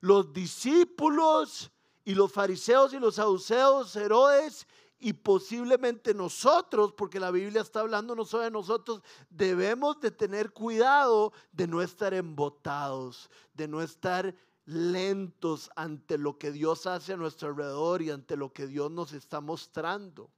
Los 0.00 0.32
discípulos 0.32 1.70
y 2.04 2.14
los 2.14 2.32
fariseos 2.32 2.92
y 2.92 2.98
los 2.98 3.16
saduceos, 3.16 3.94
Herodes 3.96 4.66
y 5.00 5.12
posiblemente 5.12 6.14
nosotros, 6.14 6.92
porque 6.92 7.20
la 7.20 7.30
Biblia 7.30 7.62
está 7.62 7.80
hablando 7.80 8.14
no 8.14 8.24
solo 8.24 8.44
de 8.44 8.50
nosotros, 8.50 9.02
debemos 9.30 10.00
de 10.00 10.10
tener 10.10 10.50
cuidado 10.52 11.32
de 11.52 11.68
no 11.68 11.82
estar 11.82 12.14
embotados, 12.14 13.30
de 13.54 13.68
no 13.68 13.80
estar 13.80 14.34
lentos 14.64 15.70
ante 15.76 16.18
lo 16.18 16.36
que 16.36 16.50
Dios 16.50 16.86
hace 16.86 17.12
a 17.12 17.16
nuestro 17.16 17.48
alrededor 17.48 18.02
y 18.02 18.10
ante 18.10 18.36
lo 18.36 18.52
que 18.52 18.66
Dios 18.66 18.90
nos 18.90 19.12
está 19.12 19.40
mostrando. 19.40 20.30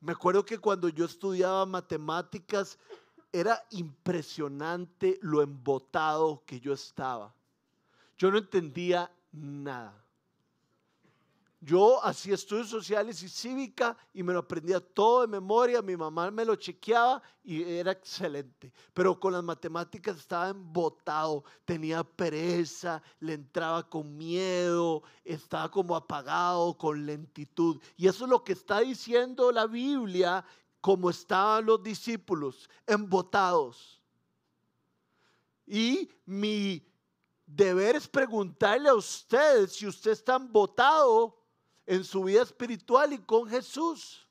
Me 0.00 0.12
acuerdo 0.12 0.44
que 0.44 0.58
cuando 0.58 0.88
yo 0.88 1.04
estudiaba 1.04 1.66
matemáticas 1.66 2.78
era 3.32 3.64
impresionante 3.70 5.18
lo 5.22 5.42
embotado 5.42 6.42
que 6.46 6.60
yo 6.60 6.72
estaba. 6.72 7.34
Yo 8.16 8.30
no 8.30 8.38
entendía 8.38 9.10
nada. 9.32 10.04
Yo 11.60 12.02
hacía 12.04 12.34
estudios 12.34 12.68
sociales 12.68 13.20
y 13.24 13.28
cívica 13.28 13.96
y 14.14 14.22
me 14.22 14.32
lo 14.32 14.38
aprendía 14.38 14.78
todo 14.78 15.22
de 15.22 15.26
memoria, 15.26 15.82
mi 15.82 15.96
mamá 15.96 16.30
me 16.30 16.44
lo 16.44 16.54
chequeaba 16.54 17.20
y 17.42 17.64
era 17.64 17.90
excelente. 17.90 18.72
Pero 18.94 19.18
con 19.18 19.32
las 19.32 19.42
matemáticas 19.42 20.18
estaba 20.18 20.50
embotado, 20.50 21.42
tenía 21.64 22.04
pereza, 22.04 23.02
le 23.18 23.34
entraba 23.34 23.88
con 23.88 24.16
miedo, 24.16 25.02
estaba 25.24 25.68
como 25.68 25.96
apagado, 25.96 26.78
con 26.78 27.04
lentitud. 27.04 27.80
Y 27.96 28.06
eso 28.06 28.24
es 28.24 28.30
lo 28.30 28.44
que 28.44 28.52
está 28.52 28.78
diciendo 28.78 29.50
la 29.50 29.66
Biblia, 29.66 30.44
como 30.80 31.10
estaban 31.10 31.66
los 31.66 31.82
discípulos, 31.82 32.68
embotados. 32.86 34.00
Y 35.66 36.10
mi 36.24 36.86
deber 37.44 37.96
es 37.96 38.08
preguntarle 38.08 38.88
a 38.88 38.94
usted 38.94 39.68
si 39.68 39.86
usted 39.86 40.12
está 40.12 40.36
embotado 40.36 41.38
en 41.86 42.04
su 42.04 42.24
vida 42.24 42.42
espiritual 42.42 43.12
y 43.12 43.18
con 43.18 43.48
Jesús. 43.48 44.26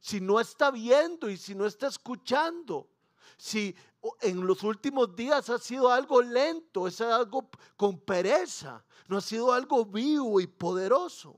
Si 0.00 0.20
no 0.20 0.38
está 0.38 0.70
viendo 0.70 1.28
y 1.28 1.36
si 1.36 1.54
no 1.54 1.66
está 1.66 1.88
escuchando, 1.88 2.88
si 3.36 3.74
en 4.20 4.46
los 4.46 4.62
últimos 4.62 5.14
días 5.16 5.50
ha 5.50 5.58
sido 5.58 5.90
algo 5.90 6.22
lento, 6.22 6.86
es 6.86 7.00
algo 7.00 7.50
con 7.76 7.98
pereza, 7.98 8.84
no 9.08 9.18
ha 9.18 9.20
sido 9.20 9.52
algo 9.52 9.84
vivo 9.84 10.40
y 10.40 10.46
poderoso. 10.46 11.36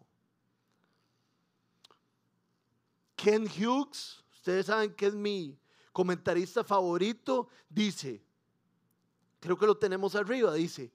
Ken 3.17 3.49
Hughes, 3.49 4.23
ustedes 4.49 4.67
saben 4.67 4.95
que 4.95 5.07
es 5.07 5.15
mi 5.15 5.59
comentarista 5.93 6.65
favorito, 6.65 7.49
dice, 7.69 8.23
creo 9.41 9.59
que 9.59 9.67
lo 9.67 9.77
tenemos 9.77 10.15
arriba, 10.15 10.55
dice, 10.55 10.91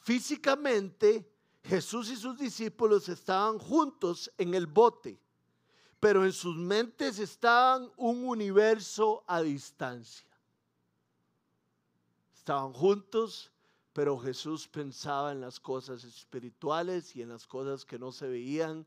físicamente 0.00 1.30
Jesús 1.62 2.10
y 2.10 2.16
sus 2.16 2.36
discípulos 2.36 3.08
estaban 3.08 3.60
juntos 3.60 4.28
en 4.36 4.54
el 4.54 4.66
bote, 4.66 5.20
pero 6.00 6.24
en 6.24 6.32
sus 6.32 6.56
mentes 6.56 7.20
estaban 7.20 7.92
un 7.96 8.24
universo 8.24 9.22
a 9.28 9.40
distancia. 9.40 10.26
Estaban 12.34 12.72
juntos, 12.72 13.52
pero 13.92 14.18
Jesús 14.18 14.66
pensaba 14.66 15.30
en 15.30 15.40
las 15.40 15.60
cosas 15.60 16.02
espirituales 16.02 17.14
y 17.14 17.22
en 17.22 17.28
las 17.28 17.46
cosas 17.46 17.84
que 17.84 18.00
no 18.00 18.10
se 18.10 18.26
veían. 18.26 18.84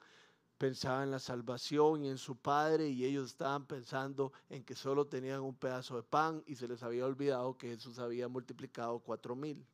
Pensaba 0.59 1.03
en 1.03 1.11
la 1.11 1.19
salvación 1.19 2.03
y 2.03 2.09
en 2.09 2.17
su 2.17 2.35
Padre 2.35 2.89
y 2.89 3.05
ellos 3.05 3.29
estaban 3.29 3.65
pensando 3.65 4.33
en 4.49 4.61
que 4.61 4.75
solo 4.75 5.07
tenían 5.07 5.39
un 5.39 5.55
pedazo 5.55 5.95
de 5.95 6.03
pan 6.03 6.43
y 6.45 6.55
se 6.55 6.67
les 6.67 6.83
había 6.83 7.05
olvidado 7.05 7.57
que 7.57 7.69
Jesús 7.69 7.97
había 7.97 8.27
multiplicado 8.27 8.99
cuatro 8.99 9.37
mil. 9.37 9.65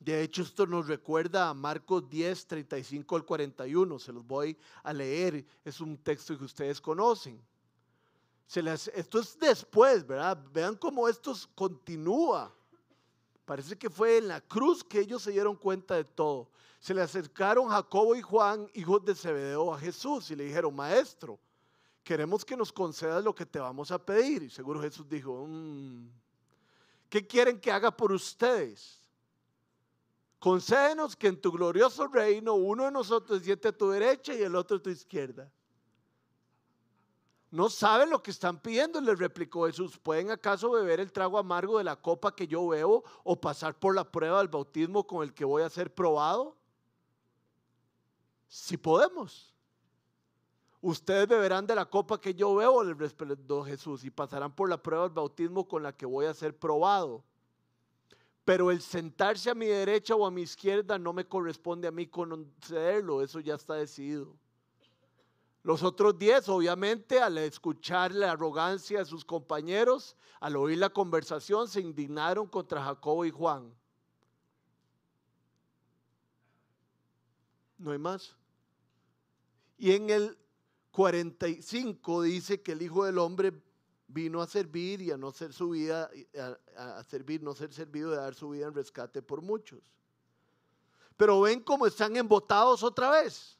De 0.00 0.20
hecho, 0.20 0.42
esto 0.42 0.66
nos 0.66 0.88
recuerda 0.88 1.48
a 1.48 1.54
Marcos 1.54 2.10
10, 2.10 2.48
35 2.48 3.14
al 3.14 3.24
41. 3.24 4.00
Se 4.00 4.12
los 4.12 4.26
voy 4.26 4.58
a 4.82 4.92
leer. 4.92 5.46
Es 5.64 5.80
un 5.80 5.96
texto 5.96 6.36
que 6.36 6.44
ustedes 6.44 6.80
conocen. 6.80 7.40
Les, 8.56 8.88
esto 8.88 9.20
es 9.20 9.38
después, 9.38 10.04
¿verdad? 10.04 10.44
Vean 10.52 10.74
cómo 10.74 11.08
esto 11.08 11.32
continúa. 11.54 12.52
Parece 13.44 13.76
que 13.76 13.90
fue 13.90 14.18
en 14.18 14.28
la 14.28 14.40
cruz 14.40 14.82
que 14.82 15.00
ellos 15.00 15.22
se 15.22 15.32
dieron 15.32 15.56
cuenta 15.56 15.94
de 15.96 16.04
todo. 16.04 16.50
Se 16.80 16.94
le 16.94 17.02
acercaron 17.02 17.68
Jacobo 17.68 18.14
y 18.14 18.22
Juan, 18.22 18.68
hijos 18.74 19.04
de 19.04 19.14
Zebedeo, 19.14 19.72
a 19.72 19.78
Jesús 19.78 20.30
y 20.30 20.36
le 20.36 20.44
dijeron, 20.44 20.74
maestro, 20.74 21.38
queremos 22.02 22.44
que 22.44 22.56
nos 22.56 22.72
concedas 22.72 23.22
lo 23.22 23.34
que 23.34 23.46
te 23.46 23.58
vamos 23.58 23.90
a 23.90 23.98
pedir. 23.98 24.42
Y 24.42 24.50
seguro 24.50 24.80
Jesús 24.80 25.08
dijo, 25.08 25.46
mm, 25.46 26.08
¿qué 27.08 27.26
quieren 27.26 27.60
que 27.60 27.70
haga 27.70 27.90
por 27.90 28.12
ustedes? 28.12 29.04
concédenos 30.44 31.16
que 31.16 31.28
en 31.28 31.40
tu 31.40 31.50
glorioso 31.50 32.06
reino 32.06 32.52
uno 32.52 32.84
de 32.84 32.90
nosotros 32.90 33.42
siente 33.42 33.68
a 33.68 33.72
tu 33.72 33.88
derecha 33.88 34.34
y 34.34 34.42
el 34.42 34.54
otro 34.54 34.76
a 34.76 34.82
tu 34.82 34.90
izquierda. 34.90 35.50
No 37.54 37.70
saben 37.70 38.10
lo 38.10 38.20
que 38.20 38.32
están 38.32 38.58
pidiendo, 38.58 39.00
le 39.00 39.14
replicó 39.14 39.66
Jesús. 39.66 39.96
¿Pueden 39.96 40.32
acaso 40.32 40.72
beber 40.72 40.98
el 40.98 41.12
trago 41.12 41.38
amargo 41.38 41.78
de 41.78 41.84
la 41.84 41.94
copa 41.94 42.34
que 42.34 42.48
yo 42.48 42.66
bebo 42.66 43.04
o 43.22 43.40
pasar 43.40 43.78
por 43.78 43.94
la 43.94 44.10
prueba 44.10 44.38
del 44.38 44.48
bautismo 44.48 45.06
con 45.06 45.22
el 45.22 45.32
que 45.32 45.44
voy 45.44 45.62
a 45.62 45.70
ser 45.70 45.94
probado? 45.94 46.56
Si 48.48 48.76
podemos. 48.76 49.54
Ustedes 50.80 51.28
beberán 51.28 51.64
de 51.64 51.76
la 51.76 51.88
copa 51.88 52.20
que 52.20 52.34
yo 52.34 52.56
bebo, 52.56 52.82
le 52.82 52.94
respondió 52.94 53.62
Jesús, 53.62 54.02
y 54.02 54.10
pasarán 54.10 54.52
por 54.52 54.68
la 54.68 54.82
prueba 54.82 55.04
del 55.04 55.12
bautismo 55.12 55.68
con 55.68 55.84
la 55.84 55.96
que 55.96 56.06
voy 56.06 56.26
a 56.26 56.34
ser 56.34 56.58
probado. 56.58 57.22
Pero 58.44 58.72
el 58.72 58.82
sentarse 58.82 59.48
a 59.48 59.54
mi 59.54 59.66
derecha 59.66 60.16
o 60.16 60.26
a 60.26 60.30
mi 60.32 60.42
izquierda 60.42 60.98
no 60.98 61.12
me 61.12 61.24
corresponde 61.24 61.86
a 61.86 61.92
mí 61.92 62.08
concederlo, 62.08 63.22
eso 63.22 63.38
ya 63.38 63.54
está 63.54 63.74
decidido. 63.74 64.34
Los 65.64 65.82
otros 65.82 66.18
diez, 66.18 66.46
obviamente, 66.50 67.18
al 67.18 67.38
escuchar 67.38 68.12
la 68.14 68.32
arrogancia 68.32 68.98
de 68.98 69.06
sus 69.06 69.24
compañeros, 69.24 70.14
al 70.38 70.56
oír 70.56 70.76
la 70.76 70.90
conversación, 70.90 71.68
se 71.68 71.80
indignaron 71.80 72.46
contra 72.46 72.84
Jacobo 72.84 73.24
y 73.24 73.30
Juan. 73.30 73.74
No 77.78 77.92
hay 77.92 77.98
más. 77.98 78.36
Y 79.78 79.92
en 79.92 80.10
el 80.10 80.38
45 80.90 82.22
dice 82.22 82.60
que 82.60 82.72
el 82.72 82.82
Hijo 82.82 83.06
del 83.06 83.16
Hombre 83.16 83.54
vino 84.06 84.42
a 84.42 84.46
servir 84.46 85.00
y 85.00 85.10
a 85.12 85.16
no 85.16 85.32
ser 85.32 85.54
su 85.54 85.70
vida, 85.70 86.10
a, 86.76 87.02
servir, 87.04 87.42
no 87.42 87.54
ser 87.54 87.72
servido 87.72 88.10
de 88.10 88.18
dar 88.18 88.34
su 88.34 88.50
vida 88.50 88.66
en 88.66 88.74
rescate 88.74 89.22
por 89.22 89.40
muchos. 89.40 89.80
Pero 91.16 91.40
ven 91.40 91.60
cómo 91.60 91.86
están 91.86 92.16
embotados 92.16 92.82
otra 92.82 93.10
vez. 93.10 93.58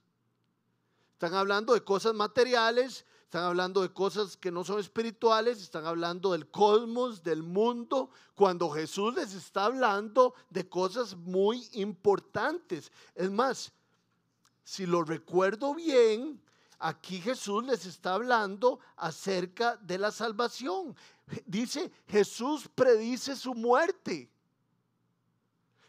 Están 1.24 1.38
hablando 1.38 1.72
de 1.72 1.82
cosas 1.82 2.12
materiales, 2.12 3.06
están 3.22 3.44
hablando 3.44 3.80
de 3.80 3.90
cosas 3.90 4.37
que 4.37 4.52
no 4.52 4.62
son 4.62 4.78
espirituales, 4.78 5.58
están 5.62 5.87
hablando 5.87 6.32
del 6.32 6.50
cosmos, 6.50 7.22
del 7.22 7.42
mundo, 7.42 8.10
cuando 8.34 8.68
Jesús 8.68 9.14
les 9.14 9.32
está 9.32 9.64
hablando 9.64 10.34
de 10.50 10.68
cosas 10.68 11.16
muy 11.16 11.66
importantes. 11.72 12.92
Es 13.14 13.30
más, 13.30 13.72
si 14.64 14.84
lo 14.84 15.02
recuerdo 15.02 15.74
bien, 15.74 16.42
Aquí 16.78 17.18
Jesús 17.18 17.64
les 17.64 17.87
está 17.87 18.12
hablando 18.12 18.78
acerca 18.96 19.76
de 19.76 19.96
la 19.96 20.10
salvación. 20.10 20.94
Dice, 21.46 21.90
Jesús 22.08 22.68
predice 22.74 23.37
su 23.37 23.54
muerte. 23.54 24.28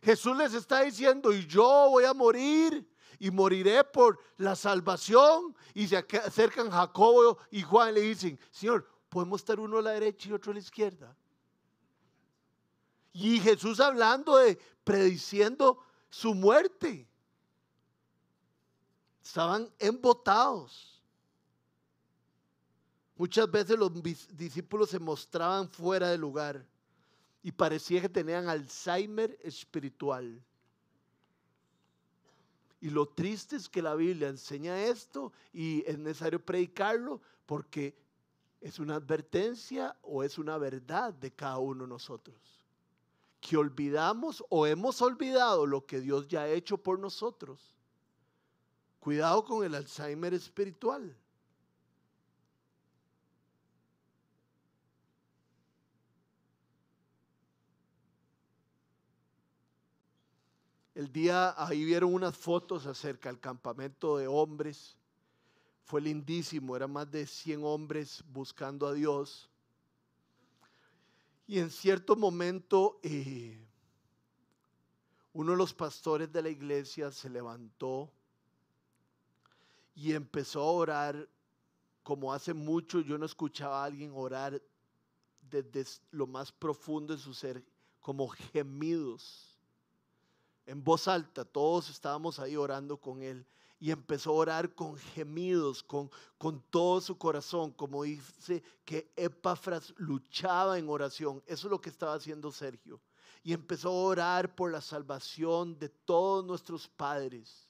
Jesús 0.02 0.38
les 0.38 0.54
está 0.54 0.84
diciendo, 0.84 1.34
y 1.34 1.45
yo 1.48 1.89
voy 1.89 2.06
a 2.06 2.13
morir 2.13 2.88
y 3.19 3.32
moriré 3.32 3.84
por 3.84 4.19
la 4.38 4.56
salvación. 4.56 5.56
Y 5.73 5.88
se 5.88 5.97
acercan 5.97 6.69
Jacobo 6.69 7.38
y 7.51 7.62
Juan 7.62 7.91
y 7.91 7.93
le 7.93 8.01
dicen, 8.01 8.39
Señor, 8.51 8.88
podemos 9.10 9.41
estar 9.41 9.60
uno 9.60 9.78
a 9.78 9.82
la 9.82 9.91
derecha 9.91 10.30
y 10.30 10.34
otro 10.34 10.51
a 10.51 10.56
la 10.56 10.60
izquierda. 10.60 11.15
Y 13.13 13.39
Jesús 13.39 13.80
hablando 13.80 14.38
de 14.38 14.60
prediciendo 14.84 15.80
su 16.10 16.34
muerte. 16.34 17.08
Estaban 19.23 19.69
embotados. 19.80 21.01
Muchas 23.15 23.49
veces 23.49 23.80
los 23.80 23.91
discípulos 24.34 24.89
se 24.89 24.99
mostraban 24.99 25.69
fuera 25.69 26.10
de 26.10 26.17
lugar 26.17 26.65
y 27.41 27.51
parecía 27.51 28.01
que 28.01 28.10
tenían 28.10 28.49
Alzheimer 28.49 29.38
espiritual. 29.41 30.43
Y 32.86 32.91
lo 32.91 33.08
triste 33.08 33.56
es 33.56 33.67
que 33.67 33.82
la 33.82 33.95
Biblia 33.95 34.28
enseña 34.30 34.84
esto 34.84 35.34
y 35.52 35.84
es 35.88 35.98
necesario 35.98 36.39
predicarlo 36.39 37.19
porque 37.45 37.95
¿Es 38.65 38.80
una 38.80 38.95
advertencia 38.95 39.95
o 40.02 40.24
es 40.24 40.39
una 40.39 40.58
verdad 40.58 41.13
de 41.13 41.32
cada 41.32 41.60
uno 41.60 41.84
de 41.84 41.89
nosotros? 41.89 42.36
Que 43.39 43.58
olvidamos 43.58 44.43
o 44.50 44.65
hemos 44.65 45.04
olvidado 45.04 45.67
lo 45.67 45.86
que 45.86 46.00
Dios 46.00 46.28
ya 46.28 46.41
ha 46.41 46.48
hecho 46.48 46.78
por 46.78 46.98
nosotros. 46.98 47.76
Cuidado 49.00 49.45
con 49.45 49.63
el 49.63 49.76
Alzheimer 49.76 50.34
espiritual. 50.34 51.15
El 60.96 61.12
día, 61.12 61.54
ahí 61.58 61.84
vieron 61.84 62.14
unas 62.14 62.38
fotos 62.38 62.86
acerca 62.86 63.28
del 63.28 63.42
campamento 63.42 64.18
de 64.18 64.28
hombres. 64.28 64.96
Fue 65.84 66.00
lindísimo, 66.00 66.74
eran 66.74 66.94
más 66.94 67.12
de 67.12 67.28
100 67.28 67.66
hombres 67.66 68.24
buscando 68.32 68.88
a 68.88 68.94
Dios. 68.94 69.50
Y 71.48 71.60
en 71.60 71.70
cierto 71.70 72.16
momento, 72.16 72.98
eh, 73.04 73.62
uno 75.34 75.52
de 75.52 75.58
los 75.58 75.74
pastores 75.74 76.32
de 76.32 76.42
la 76.42 76.50
iglesia 76.50 77.12
se 77.12 77.30
levantó 77.30 78.10
y 79.96 80.14
empezó 80.14 80.62
a 80.62 80.72
orar 80.72 81.30
como 82.04 82.32
hace 82.32 82.54
mucho 82.54 83.02
yo 83.02 83.18
no 83.18 83.26
escuchaba 83.26 83.82
a 83.82 83.86
alguien 83.86 84.12
orar 84.14 84.62
desde 85.42 85.86
lo 86.12 86.26
más 86.26 86.52
profundo 86.52 87.16
de 87.16 87.22
su 87.22 87.34
ser, 87.34 87.66
como 88.00 88.28
gemidos 88.30 89.55
en 90.65 90.84
voz 90.84 91.08
alta, 91.08 91.45
todos 91.45 91.89
estábamos 91.89 92.39
ahí 92.39 92.56
orando 92.56 92.97
con 92.97 93.21
él. 93.21 93.45
Y 93.80 93.91
empezó 93.91 94.32
a 94.32 94.34
orar 94.34 94.73
con 94.73 94.95
gemidos, 94.97 95.84
con, 95.84 96.10
con 96.38 96.62
todo 96.69 97.01
su 97.01 97.17
corazón, 97.17 97.71
como 97.71 98.04
dice 98.04 98.63
que 98.86 99.12
Epafras 99.15 99.93
luchaba 99.97 100.80
en 100.80 100.89
oración. 100.89 101.43
Eso 101.45 101.67
es 101.67 101.71
lo 101.71 101.82
que 101.82 101.89
estaba 101.89 102.13
haciendo 102.13 102.51
Sergio. 102.51 103.01
Y 103.43 103.54
empezó 103.54 103.89
a 103.89 103.91
orar 103.91 104.56
por 104.56 104.71
la 104.71 104.82
salvación 104.82 105.78
de 105.78 105.89
todos 105.89 106.43
nuestros 106.45 106.88
padres 106.88 107.64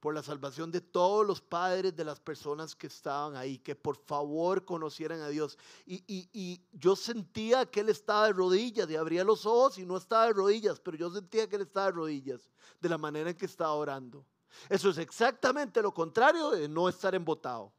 por 0.00 0.14
la 0.14 0.22
salvación 0.22 0.70
de 0.70 0.80
todos 0.80 1.26
los 1.26 1.40
padres 1.40 1.94
de 1.96 2.04
las 2.04 2.20
personas 2.20 2.74
que 2.76 2.86
estaban 2.86 3.34
ahí, 3.34 3.58
que 3.58 3.74
por 3.74 3.96
favor 3.96 4.64
conocieran 4.64 5.20
a 5.20 5.28
Dios. 5.28 5.58
Y, 5.86 6.60
yo 6.72 6.94
sentía 6.94 7.66
que 7.66 7.80
Él 7.80 7.88
estaba 7.88 8.26
de 8.26 8.32
rodillas 8.32 8.88
y 8.88 8.96
abría 8.96 9.24
los 9.24 9.44
ojos 9.44 9.78
y 9.78 9.84
no 9.84 9.96
estaba 9.96 10.26
de 10.26 10.34
rodillas, 10.34 10.78
pero 10.80 10.96
yo 10.96 11.10
sentía 11.10 11.48
que 11.48 11.56
Él 11.56 11.62
estaba 11.62 11.86
de 11.86 11.92
rodillas 11.92 12.48
de 12.80 12.88
la 12.88 12.98
manera 12.98 13.30
en 13.30 13.36
que 13.36 13.46
estaba 13.46 13.72
orando. 13.72 14.24
Eso 14.68 14.90
es 14.90 14.98
exactamente 14.98 15.82
lo 15.82 15.92
contrario 15.92 16.50
de 16.50 16.68
no 16.68 16.88
estar 16.88 17.14
embotado. 17.14 17.72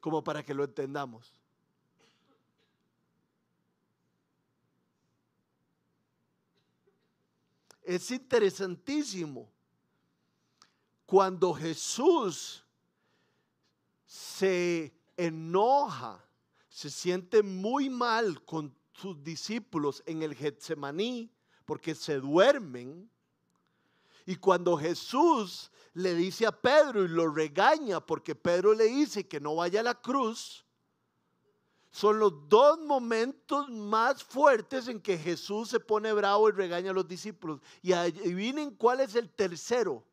Como 0.00 0.22
para 0.22 0.44
que 0.44 0.54
lo 0.54 0.64
entendamos. 0.64 1.34
Es 7.86 8.10
interesantísimo. 8.10 9.48
Cuando 11.06 11.54
Jesús 11.54 12.64
se 14.04 14.92
enoja, 15.16 16.20
se 16.68 16.90
siente 16.90 17.44
muy 17.44 17.88
mal 17.88 18.44
con 18.44 18.76
sus 18.92 19.22
discípulos 19.22 20.02
en 20.04 20.24
el 20.24 20.34
Getsemaní 20.34 21.30
porque 21.64 21.94
se 21.94 22.18
duermen. 22.18 23.08
Y 24.26 24.34
cuando 24.34 24.76
Jesús 24.76 25.70
le 25.94 26.16
dice 26.16 26.44
a 26.44 26.50
Pedro 26.50 27.04
y 27.04 27.08
lo 27.08 27.32
regaña 27.32 28.04
porque 28.04 28.34
Pedro 28.34 28.74
le 28.74 28.86
dice 28.86 29.28
que 29.28 29.38
no 29.38 29.54
vaya 29.54 29.78
a 29.78 29.84
la 29.84 29.94
cruz, 29.94 30.65
son 31.96 32.18
los 32.18 32.46
dos 32.50 32.78
momentos 32.80 33.70
más 33.70 34.22
fuertes 34.22 34.86
en 34.86 35.00
que 35.00 35.16
Jesús 35.16 35.70
se 35.70 35.80
pone 35.80 36.12
bravo 36.12 36.46
y 36.46 36.52
regaña 36.52 36.90
a 36.90 36.92
los 36.92 37.08
discípulos. 37.08 37.62
Y 37.80 37.94
adivinen 37.94 38.72
cuál 38.72 39.00
es 39.00 39.14
el 39.14 39.30
tercero. 39.30 40.04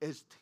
Este. 0.00 0.34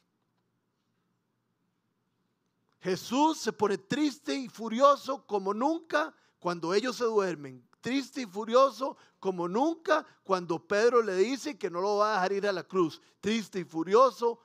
Jesús 2.79 3.39
se 3.39 3.53
pone 3.53 3.77
triste 3.77 4.33
y 4.33 4.49
furioso 4.49 5.27
como 5.27 5.53
nunca 5.53 6.15
cuando 6.39 6.73
ellos 6.75 6.95
se 6.95 7.05
duermen. 7.05 7.69
Triste 7.81 8.21
y 8.21 8.27
furioso 8.27 8.97
como 9.19 9.49
nunca 9.49 10.07
cuando 10.23 10.65
Pedro 10.65 11.03
le 11.03 11.17
dice 11.17 11.59
que 11.59 11.69
no 11.69 11.81
lo 11.81 11.97
va 11.97 12.13
a 12.13 12.15
dejar 12.15 12.33
ir 12.35 12.47
a 12.47 12.53
la 12.53 12.63
cruz. 12.63 13.03
Triste 13.21 13.59
y 13.59 13.65
furioso 13.65 14.39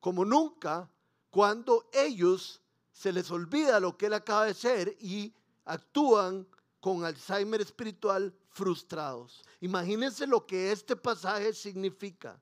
como 0.00 0.24
nunca 0.24 0.90
cuando 1.28 1.90
ellos 1.92 2.62
se 2.96 3.12
les 3.12 3.30
olvida 3.30 3.78
lo 3.78 3.94
que 3.94 4.06
él 4.06 4.14
acaba 4.14 4.46
de 4.46 4.54
ser 4.54 4.96
y 4.98 5.30
actúan 5.66 6.48
con 6.80 7.04
Alzheimer 7.04 7.60
espiritual 7.60 8.34
frustrados. 8.48 9.44
Imagínense 9.60 10.26
lo 10.26 10.46
que 10.46 10.72
este 10.72 10.96
pasaje 10.96 11.52
significa. 11.52 12.40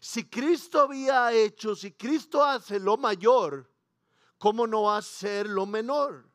Si 0.00 0.24
Cristo 0.24 0.80
había 0.80 1.34
hecho, 1.34 1.76
si 1.76 1.92
Cristo 1.92 2.42
hace 2.42 2.80
lo 2.80 2.96
mayor, 2.96 3.70
¿cómo 4.38 4.66
no 4.66 4.84
va 4.84 4.96
a 4.96 5.02
ser 5.02 5.46
lo 5.46 5.66
menor? 5.66 6.26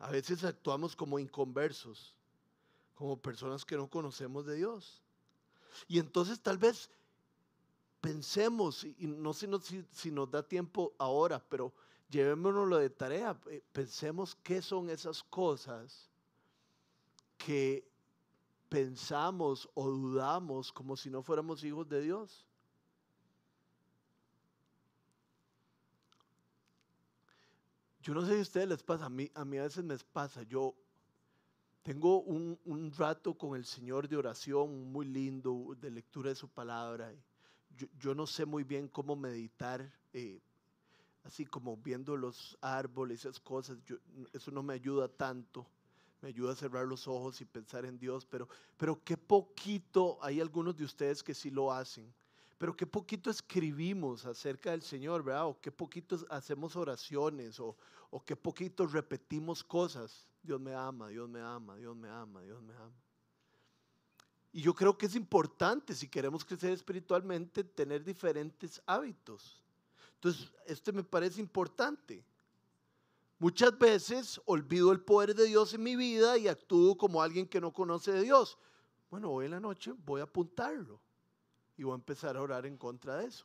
A 0.00 0.10
veces 0.10 0.42
actuamos 0.42 0.96
como 0.96 1.20
inconversos 1.20 2.16
como 2.96 3.20
personas 3.20 3.64
que 3.64 3.76
no 3.76 3.88
conocemos 3.88 4.44
de 4.46 4.56
Dios. 4.56 5.02
Y 5.86 6.00
entonces 6.00 6.40
tal 6.40 6.58
vez 6.58 6.90
pensemos, 8.00 8.84
y 8.84 9.06
no 9.06 9.32
sé 9.32 9.48
si, 9.92 10.10
nos 10.10 10.30
da 10.30 10.42
tiempo 10.42 10.94
ahora, 10.98 11.44
pero 11.48 11.72
llevémonoslo 12.08 12.78
de 12.78 12.90
tarea, 12.90 13.38
eh, 13.50 13.62
pensemos 13.72 14.34
qué 14.42 14.62
son 14.62 14.90
esas 14.90 15.22
cosas 15.22 16.10
que 17.36 17.86
pensamos 18.68 19.68
o 19.74 19.88
dudamos 19.88 20.72
como 20.72 20.96
si 20.96 21.10
no 21.10 21.22
fuéramos 21.22 21.62
hijos 21.64 21.88
de 21.88 22.00
Dios. 22.00 22.46
Yo 28.00 28.14
no 28.14 28.22
sé 28.22 28.32
si 28.34 28.38
a 28.38 28.42
ustedes 28.42 28.68
les 28.68 28.82
pasa, 28.82 29.06
a 29.06 29.10
mí, 29.10 29.30
a 29.34 29.44
mí 29.44 29.58
a 29.58 29.64
veces 29.64 29.84
me 29.84 29.98
pasa, 29.98 30.44
yo 30.44 30.74
tengo 31.86 32.22
un, 32.22 32.92
rato 32.98 33.34
con 33.34 33.54
el 33.54 33.64
Señor 33.64 34.08
de 34.08 34.16
oración 34.16 34.90
muy 34.90 35.06
lindo, 35.06 35.76
de 35.80 35.92
lectura 35.92 36.30
de 36.30 36.34
su 36.34 36.48
palabra. 36.48 37.14
Yo, 38.00 38.12
no 38.12 38.26
sé 38.26 38.44
muy 38.44 38.64
bien 38.64 38.88
cómo 38.88 39.14
meditar, 39.14 39.88
eh, 40.12 40.40
así 41.22 41.46
como 41.46 41.76
viendo 41.76 42.16
los 42.16 42.58
árboles, 42.60 43.20
esas 43.20 43.38
cosas. 43.38 43.78
eso 44.32 44.50
no 44.50 44.64
me 44.64 44.74
ayuda 44.74 45.06
tanto. 45.06 45.64
Me 46.22 46.30
ayuda 46.30 46.54
a 46.54 46.56
cerrar 46.56 46.86
los 46.86 47.06
ojos 47.06 47.40
y 47.40 47.44
pensar 47.44 47.84
en 47.84 48.00
Dios, 48.00 48.26
pero, 48.26 48.48
pero 48.76 49.00
qué 49.04 49.16
poquito, 49.16 50.18
hay 50.22 50.40
algunos 50.40 50.76
de 50.76 50.82
ustedes 50.82 51.22
que 51.22 51.34
sí 51.34 51.52
lo 51.52 51.72
hacen, 51.72 52.12
pero 52.58 52.76
qué 52.76 52.86
poquito 52.86 53.30
escribimos 53.30 54.26
acerca 54.26 54.72
del 54.72 54.82
Señor, 54.82 55.22
¿verdad? 55.22 55.46
O 55.46 55.60
qué 55.60 55.70
poquito 55.70 56.18
hacemos 56.30 56.74
oraciones, 56.74 57.60
o, 57.60 57.76
o 58.10 58.24
qué 58.24 58.34
poquito 58.34 58.88
repetimos 58.88 59.62
cosas. 59.62 60.26
Dios 60.46 60.60
me 60.60 60.74
ama, 60.74 61.08
Dios 61.08 61.28
me 61.28 61.40
ama, 61.40 61.76
Dios 61.76 61.96
me 61.96 62.08
ama, 62.08 62.42
Dios 62.42 62.62
me 62.62 62.74
ama. 62.74 62.94
Y 64.52 64.62
yo 64.62 64.74
creo 64.74 64.96
que 64.96 65.06
es 65.06 65.14
importante, 65.16 65.94
si 65.94 66.08
queremos 66.08 66.44
crecer 66.44 66.72
espiritualmente, 66.72 67.62
tener 67.62 68.02
diferentes 68.02 68.80
hábitos. 68.86 69.60
Entonces, 70.14 70.50
este 70.64 70.92
me 70.92 71.04
parece 71.04 71.40
importante. 71.40 72.24
Muchas 73.38 73.78
veces 73.78 74.40
olvido 74.46 74.92
el 74.92 75.00
poder 75.00 75.34
de 75.34 75.44
Dios 75.44 75.74
en 75.74 75.82
mi 75.82 75.94
vida 75.94 76.38
y 76.38 76.48
actúo 76.48 76.96
como 76.96 77.20
alguien 77.20 77.46
que 77.46 77.60
no 77.60 77.72
conoce 77.72 78.12
de 78.12 78.22
Dios. 78.22 78.56
Bueno, 79.10 79.30
hoy 79.30 79.44
en 79.44 79.50
la 79.50 79.60
noche 79.60 79.92
voy 80.06 80.22
a 80.22 80.24
apuntarlo 80.24 81.00
y 81.76 81.82
voy 81.82 81.92
a 81.92 81.96
empezar 81.96 82.36
a 82.36 82.40
orar 82.40 82.64
en 82.64 82.78
contra 82.78 83.16
de 83.16 83.26
eso. 83.26 83.44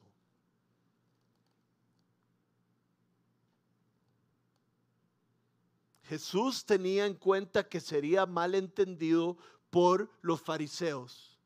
Jesús 6.12 6.66
tenía 6.66 7.06
en 7.06 7.14
cuenta 7.14 7.70
que 7.70 7.80
sería 7.80 8.26
mal 8.26 8.54
entendido 8.54 9.38
por 9.70 10.12
los 10.22 10.42
fariseos, 10.42 11.40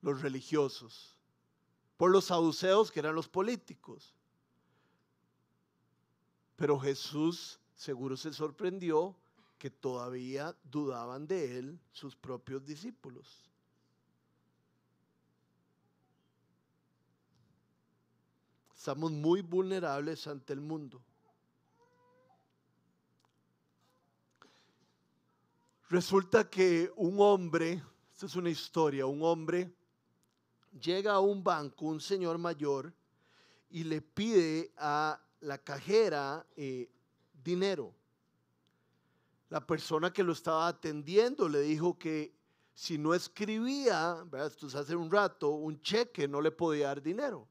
los 0.00 0.22
religiosos, 0.22 1.18
por 1.98 2.10
los 2.10 2.24
saduceos 2.24 2.90
que 2.90 3.00
eran 3.00 3.14
los 3.14 3.28
políticos. 3.28 4.14
Pero 6.56 6.80
Jesús 6.80 7.60
seguro 7.74 8.16
se 8.16 8.32
sorprendió 8.32 9.14
que 9.58 9.68
todavía 9.68 10.56
dudaban 10.64 11.26
de 11.26 11.58
él 11.58 11.78
sus 11.92 12.16
propios 12.16 12.64
discípulos. 12.64 13.50
Estamos 18.74 19.12
muy 19.12 19.42
vulnerables 19.42 20.26
ante 20.26 20.54
el 20.54 20.62
mundo. 20.62 21.04
Resulta 25.90 26.50
que 26.50 26.92
un 26.96 27.16
hombre, 27.18 27.82
esta 28.12 28.26
es 28.26 28.36
una 28.36 28.50
historia, 28.50 29.06
un 29.06 29.22
hombre 29.22 29.72
llega 30.78 31.14
a 31.14 31.20
un 31.20 31.42
banco, 31.42 31.86
un 31.86 31.98
señor 31.98 32.36
mayor, 32.36 32.92
y 33.70 33.84
le 33.84 34.02
pide 34.02 34.70
a 34.76 35.18
la 35.40 35.56
cajera 35.56 36.46
eh, 36.56 36.90
dinero. 37.42 37.94
La 39.48 39.66
persona 39.66 40.12
que 40.12 40.22
lo 40.22 40.32
estaba 40.32 40.68
atendiendo 40.68 41.48
le 41.48 41.60
dijo 41.60 41.98
que 41.98 42.34
si 42.74 42.98
no 42.98 43.14
escribía, 43.14 44.26
esto 44.46 44.66
es 44.66 44.74
hace 44.74 44.94
un 44.94 45.10
rato, 45.10 45.48
un 45.48 45.80
cheque, 45.80 46.28
no 46.28 46.42
le 46.42 46.50
podía 46.50 46.88
dar 46.88 47.02
dinero. 47.02 47.48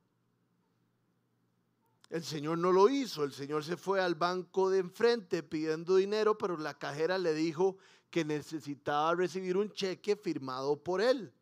El 2.10 2.24
señor 2.24 2.58
no 2.58 2.72
lo 2.72 2.88
hizo, 2.88 3.24
el 3.24 3.34
señor 3.34 3.64
se 3.64 3.76
fue 3.76 4.00
al 4.00 4.16
banco 4.16 4.70
de 4.70 4.80
enfrente 4.80 5.44
pidiendo 5.44 5.98
dinero, 5.98 6.38
pero 6.38 6.58
la 6.58 6.74
cajera 6.74 7.18
le 7.18 7.34
dijo 7.34 7.78
que 8.10 8.24
necesitaba 8.24 9.14
recibir 9.16 9.58
un 9.58 9.72
cheque 9.72 10.16
firmado 10.16 10.82
por 10.82 11.02
él, 11.02 11.34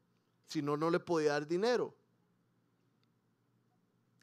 si 0.47 0.63
no, 0.63 0.75
no 0.75 0.89
le 0.89 0.99
podía 0.99 1.33
dar 1.33 1.47
dinero. 1.47 1.95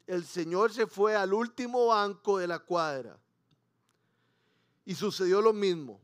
El 0.05 0.25
señor 0.25 0.73
se 0.73 0.85
fue 0.85 1.15
al 1.15 1.33
último 1.33 1.87
banco 1.87 2.37
de 2.37 2.47
la 2.47 2.59
cuadra 2.59 3.17
y 4.83 4.95
sucedió 4.95 5.41
lo 5.41 5.53
mismo. 5.53 6.01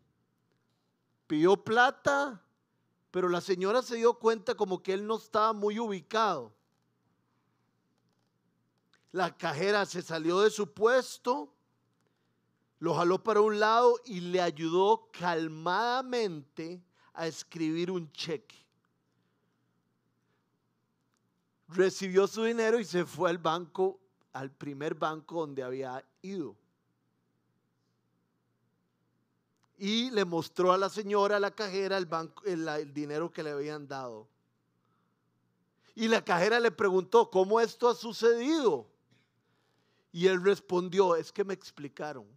Pidió 1.27 1.57
plata, 1.57 2.41
pero 3.11 3.27
la 3.27 3.41
señora 3.41 3.81
se 3.81 3.97
dio 3.97 4.13
cuenta 4.13 4.55
como 4.55 4.81
que 4.81 4.93
él 4.93 5.05
no 5.05 5.17
estaba 5.17 5.51
muy 5.51 5.77
ubicado. 5.79 6.53
La 9.11 9.35
cajera 9.35 9.85
se 9.85 10.01
salió 10.01 10.41
de 10.41 10.51
su 10.51 10.71
puesto, 10.71 11.51
lo 12.79 12.93
jaló 12.93 13.23
para 13.23 13.41
un 13.41 13.59
lado 13.59 13.99
y 14.05 14.19
le 14.19 14.41
ayudó 14.41 15.09
calmadamente 15.11 16.81
a 17.13 17.27
escribir 17.27 17.89
un 17.89 18.11
cheque. 18.11 18.55
Recibió 21.67 22.27
su 22.27 22.43
dinero 22.43 22.79
y 22.79 22.85
se 22.85 23.05
fue 23.05 23.29
al 23.29 23.37
banco, 23.37 23.99
al 24.33 24.51
primer 24.51 24.95
banco 24.95 25.41
donde 25.41 25.63
había 25.63 26.03
ido. 26.21 26.55
Y 29.77 30.11
le 30.11 30.25
mostró 30.25 30.71
a 30.71 30.77
la 30.77 30.89
señora, 30.89 31.39
la 31.39 31.51
cajera, 31.51 31.97
el, 31.97 32.05
banco, 32.05 32.43
el 32.45 32.93
dinero 32.93 33.31
que 33.31 33.43
le 33.43 33.51
habían 33.51 33.87
dado. 33.87 34.27
Y 35.95 36.07
la 36.07 36.23
cajera 36.23 36.59
le 36.59 36.71
preguntó, 36.71 37.29
¿cómo 37.29 37.59
esto 37.59 37.89
ha 37.89 37.95
sucedido? 37.95 38.87
Y 40.11 40.27
él 40.27 40.43
respondió, 40.43 41.15
es 41.15 41.31
que 41.31 41.43
me 41.43 41.53
explicaron. 41.53 42.27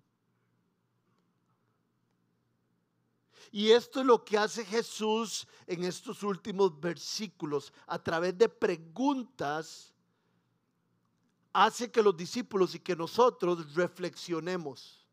Y 3.50 3.70
esto 3.70 4.00
es 4.00 4.06
lo 4.06 4.24
que 4.24 4.38
hace 4.38 4.64
Jesús 4.64 5.46
en 5.66 5.85
estos 5.85 6.22
últimos 6.22 6.78
versículos. 6.80 7.72
A 7.87 8.02
través 8.02 8.37
de 8.37 8.48
preguntas, 8.48 9.92
hace 11.52 11.90
que 11.90 12.02
los 12.02 12.16
discípulos 12.16 12.74
y 12.74 12.80
que 12.80 12.96
nosotros 12.96 13.74
reflexionemos. 13.74 15.06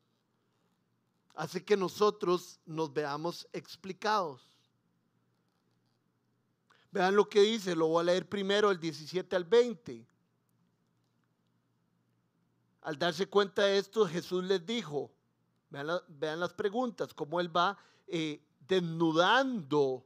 Hace 1.35 1.63
que 1.63 1.75
nosotros 1.75 2.59
nos 2.65 2.93
veamos 2.93 3.47
explicados. 3.51 4.41
Vean 6.91 7.15
lo 7.15 7.29
que 7.29 7.41
dice, 7.41 7.75
lo 7.75 7.87
voy 7.87 8.01
a 8.01 8.05
leer 8.05 8.27
primero 8.27 8.71
el 8.71 8.79
17 8.79 9.35
al 9.35 9.43
20. 9.43 10.07
Al 12.89 12.97
darse 12.97 13.29
cuenta 13.29 13.65
de 13.65 13.77
esto, 13.77 14.07
Jesús 14.07 14.43
les 14.45 14.65
dijo, 14.65 15.11
vean, 15.69 16.39
las 16.39 16.53
preguntas, 16.53 17.13
cómo 17.13 17.39
él 17.39 17.55
va 17.55 17.77
eh, 18.07 18.43
desnudando 18.67 20.03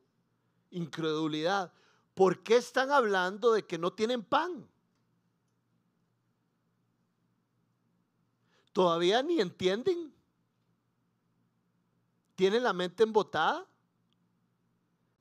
incredulidad. 0.69 1.72
¿Por 2.13 2.43
qué 2.43 2.58
están 2.58 2.91
hablando 2.91 3.54
de 3.54 3.65
que 3.65 3.78
no 3.78 3.93
tienen 3.93 4.22
pan? 4.22 4.69
¿Todavía 8.74 9.24
ni 9.24 9.39
entienden? 9.39 10.13
¿Tienen 12.36 12.63
la 12.63 12.74
mente 12.74 13.04
embotada? 13.04 13.65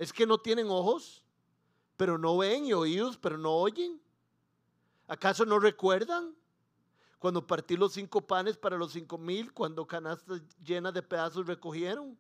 ¿Es 0.01 0.13
que 0.13 0.27
no 0.27 0.37
tienen 0.37 0.67
ojos, 0.69 1.25
pero 1.97 2.19
no 2.19 2.39
ven 2.39 2.67
y 2.67 2.73
oídos, 2.73 3.17
pero 3.19 3.39
no 3.39 3.53
oyen? 3.53 4.03
¿Acaso 5.07 5.47
no 5.47 5.61
recuerdan? 5.61 6.42
Cuando 7.23 7.47
partí 7.47 7.77
los 7.77 7.93
cinco 7.93 8.21
panes 8.21 8.57
para 8.57 8.77
los 8.77 8.91
cinco 8.91 9.17
mil, 9.17 9.53
cuando 9.53 9.87
canastas 9.87 10.43
llenas 10.61 10.93
de 10.93 11.03
pedazos 11.03 11.47
recogieron. 11.47 12.19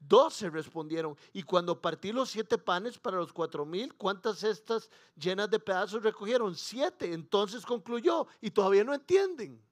Doce 0.00 0.50
respondieron. 0.50 1.16
Y 1.32 1.44
cuando 1.44 1.80
partí 1.80 2.10
los 2.10 2.28
siete 2.28 2.58
panes 2.58 2.98
para 2.98 3.18
los 3.18 3.32
cuatro 3.32 3.64
mil, 3.64 3.94
¿cuántas 3.94 4.40
cestas 4.40 4.90
llenas 5.14 5.48
de 5.48 5.60
pedazos 5.60 6.02
recogieron? 6.02 6.56
Siete. 6.56 7.12
Entonces 7.12 7.64
concluyó 7.64 8.26
y 8.40 8.50
todavía 8.50 8.82
no 8.82 8.94
entienden. 8.94 9.62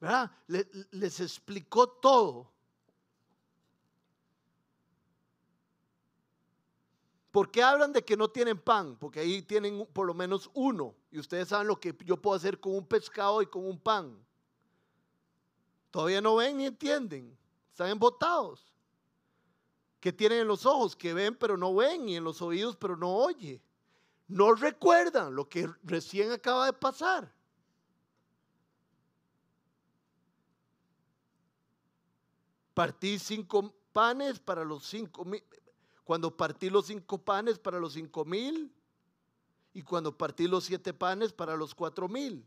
¿Verdad? 0.00 0.32
les 0.92 1.20
explicó 1.20 1.86
todo. 1.86 2.53
¿Por 7.34 7.50
qué 7.50 7.64
hablan 7.64 7.92
de 7.92 8.04
que 8.04 8.16
no 8.16 8.28
tienen 8.28 8.56
pan? 8.56 8.96
Porque 8.96 9.18
ahí 9.18 9.42
tienen 9.42 9.84
por 9.92 10.06
lo 10.06 10.14
menos 10.14 10.48
uno. 10.54 10.94
Y 11.10 11.18
ustedes 11.18 11.48
saben 11.48 11.66
lo 11.66 11.80
que 11.80 11.92
yo 12.04 12.16
puedo 12.16 12.36
hacer 12.36 12.60
con 12.60 12.76
un 12.76 12.86
pescado 12.86 13.42
y 13.42 13.46
con 13.46 13.66
un 13.66 13.76
pan. 13.76 14.24
Todavía 15.90 16.20
no 16.20 16.36
ven 16.36 16.58
ni 16.58 16.66
entienden. 16.66 17.36
Están 17.72 17.88
embotados. 17.88 18.72
Que 19.98 20.12
tienen 20.12 20.42
en 20.42 20.46
los 20.46 20.64
ojos, 20.64 20.94
que 20.94 21.12
ven 21.12 21.34
pero 21.34 21.56
no 21.56 21.74
ven, 21.74 22.08
y 22.08 22.14
en 22.14 22.22
los 22.22 22.40
oídos 22.40 22.76
pero 22.76 22.96
no 22.96 23.12
oye. 23.12 23.60
No 24.28 24.54
recuerdan 24.54 25.34
lo 25.34 25.48
que 25.48 25.68
recién 25.82 26.30
acaba 26.30 26.66
de 26.66 26.72
pasar. 26.72 27.34
Partí 32.74 33.18
cinco 33.18 33.74
panes 33.92 34.38
para 34.38 34.62
los 34.62 34.86
cinco 34.86 35.24
mil 35.24 35.42
cuando 36.04 36.36
partí 36.36 36.70
los 36.70 36.86
cinco 36.86 37.18
panes 37.18 37.58
para 37.58 37.80
los 37.80 37.94
cinco 37.94 38.24
mil 38.24 38.72
y 39.72 39.82
cuando 39.82 40.16
partí 40.16 40.46
los 40.46 40.64
siete 40.64 40.92
panes 40.92 41.32
para 41.32 41.56
los 41.56 41.74
cuatro 41.74 42.08
mil. 42.08 42.44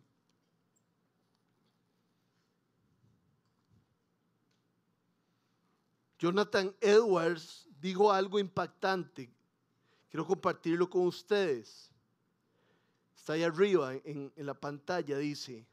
Jonathan 6.20 6.76
Edwards 6.82 7.68
dijo 7.80 8.12
algo 8.12 8.40
impactante. 8.40 9.30
Quiero 10.10 10.26
compartirlo 10.26 10.90
con 10.90 11.06
ustedes. 11.06 11.92
Está 13.16 13.34
ahí 13.34 13.44
arriba 13.44 13.94
en, 13.94 14.32
la 14.36 14.54
pantalla. 14.54 15.18
Dice, 15.18 15.66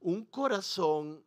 un 0.00 0.24
corazón 0.24 1.22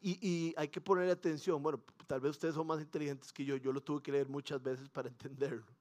y, 0.00 0.54
hay 0.56 0.68
que 0.68 0.80
poner 0.80 1.10
atención, 1.10 1.62
bueno, 1.62 1.82
tal 2.10 2.18
vez 2.20 2.30
ustedes 2.30 2.56
son 2.56 2.66
más 2.66 2.80
inteligentes 2.80 3.32
que 3.32 3.44
yo, 3.44 3.56
yo 3.56 3.72
lo 3.72 3.80
tuve 3.80 4.02
que 4.02 4.10
leer 4.10 4.28
muchas 4.28 4.60
veces 4.60 4.88
para 4.88 5.08
entenderlo. 5.14 5.72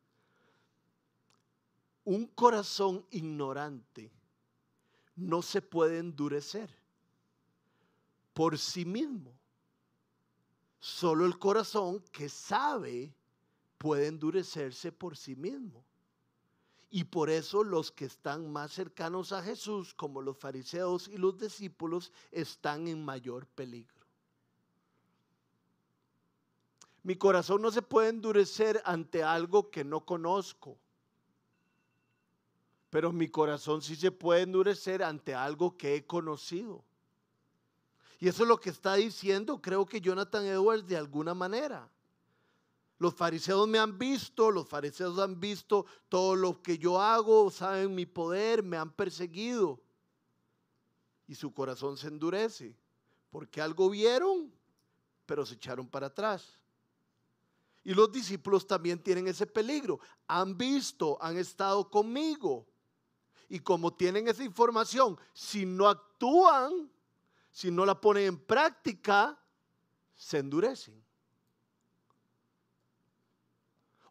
Un 2.04 2.28
corazón 2.28 3.04
ignorante 3.10 4.12
no 5.16 5.42
se 5.42 5.60
puede 5.60 5.98
endurecer 5.98 6.70
por 8.32 8.60
sí 8.60 8.86
mismo. 8.86 9.34
Solo 10.80 11.26
el 11.26 11.40
corazón 11.40 12.00
que 12.12 12.30
sabe 12.30 13.12
puede 13.80 14.06
endurecerse 14.06 14.92
por 14.92 15.18
sí 15.18 15.36
mismo. 15.36 15.84
Y 16.92 17.06
por 17.06 17.32
eso 17.32 17.64
los 17.64 17.92
que 17.92 18.06
están 18.06 18.52
más 18.52 18.72
cercanos 18.72 19.32
a 19.32 19.42
Jesús, 19.42 19.96
como 19.96 20.22
los 20.22 20.38
fariseos 20.38 21.08
y 21.08 21.18
los 21.18 21.40
discípulos, 21.40 22.12
están 22.32 22.88
en 22.88 23.04
mayor 23.04 23.48
peligro. 23.48 23.99
Mi 27.10 27.16
corazón 27.16 27.64
no 27.64 27.72
se 27.72 27.82
puede 27.82 28.10
endurecer 28.10 28.84
ante 28.86 29.24
algo 29.24 29.72
que 29.72 29.84
no 29.84 30.06
conozco. 30.06 30.78
Pero 32.92 33.12
mi 33.12 33.28
corazón 33.28 33.82
sí 33.82 33.96
se 33.96 34.12
puede 34.12 34.44
endurecer 34.44 35.02
ante 35.02 35.34
algo 35.34 35.76
que 35.76 35.96
he 35.96 36.06
conocido. 36.06 36.86
Y 38.20 38.28
eso 38.28 38.44
es 38.44 38.48
lo 38.48 38.60
que 38.60 38.70
está 38.70 38.94
diciendo, 38.94 39.60
creo 39.60 39.88
que 39.88 40.02
Jonathan 40.02 40.46
Edwards 40.46 40.86
de 40.86 40.98
alguna 40.98 41.34
manera. 41.34 41.90
Los 43.00 43.16
fariseos 43.16 43.68
me 43.68 43.80
han 43.80 43.98
visto, 43.98 44.52
los 44.52 44.70
fariseos 44.70 45.18
han 45.18 45.40
visto 45.40 45.88
todo 46.10 46.36
lo 46.36 46.62
que 46.62 46.78
yo 46.78 47.02
hago, 47.02 47.50
saben 47.50 47.96
mi 47.96 48.06
poder, 48.06 48.62
me 48.62 48.78
han 48.78 48.92
perseguido. 48.92 49.82
Y 51.26 51.34
su 51.34 51.52
corazón 51.56 51.98
se 51.98 52.08
endurece, 52.08 52.78
porque 53.32 53.62
algo 53.62 53.90
vieron, 53.90 54.54
pero 55.26 55.44
se 55.44 55.56
echaron 55.56 55.88
para 55.88 56.06
atrás. 56.06 56.59
Y 57.84 57.94
los 57.94 58.12
discípulos 58.12 58.68
también 58.68 59.02
tienen 59.02 59.28
ese 59.28 59.48
peligro. 59.48 60.00
Han 60.28 60.58
visto, 60.58 61.18
han 61.22 61.38
estado 61.38 61.90
conmigo. 61.90 62.68
Y 63.48 63.60
como 63.60 63.94
tienen 63.94 64.28
esa 64.28 64.44
información, 64.44 65.18
si 65.34 65.66
no 65.66 65.88
actúan, 65.88 66.92
si 67.52 67.72
no 67.72 67.86
la 67.86 68.00
ponen 68.00 68.26
en 68.26 68.38
práctica, 68.38 69.40
se 70.16 70.38
endurecen. 70.38 71.04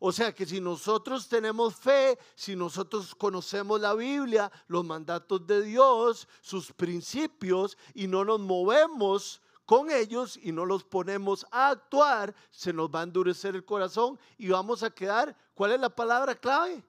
O 0.01 0.13
sea 0.13 0.33
que 0.33 0.47
si 0.47 0.61
nosotros 0.61 1.29
tenemos 1.29 1.75
fe, 1.75 2.19
si 2.37 2.55
nosotros 2.55 3.15
conocemos 3.15 3.81
la 3.81 3.95
Biblia, 3.95 4.51
los 4.69 4.85
mandatos 4.85 5.45
de 5.47 5.63
Dios, 5.63 6.29
sus 6.41 6.73
principios, 6.73 7.77
y 7.95 8.07
no 8.07 8.25
nos 8.25 8.39
movemos 8.39 9.43
con 9.69 9.91
ellos 9.91 10.41
y 10.43 10.51
no 10.51 10.65
los 10.65 10.83
ponemos 10.83 11.47
a 11.51 11.69
actuar, 11.69 12.35
se 12.51 12.73
nos 12.73 12.89
va 12.89 13.01
a 13.01 13.03
endurecer 13.03 13.55
el 13.55 13.67
corazón 13.67 14.19
y 14.39 14.49
vamos 14.49 14.83
a 14.83 14.89
quedar, 14.89 15.37
¿cuál 15.53 15.73
es 15.73 15.81
la 15.81 15.91
palabra 15.91 16.35
clave? 16.35 16.83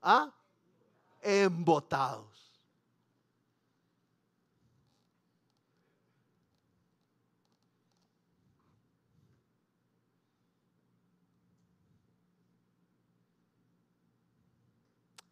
¿Ah? 0.00 0.32
Embotados. 1.20 2.52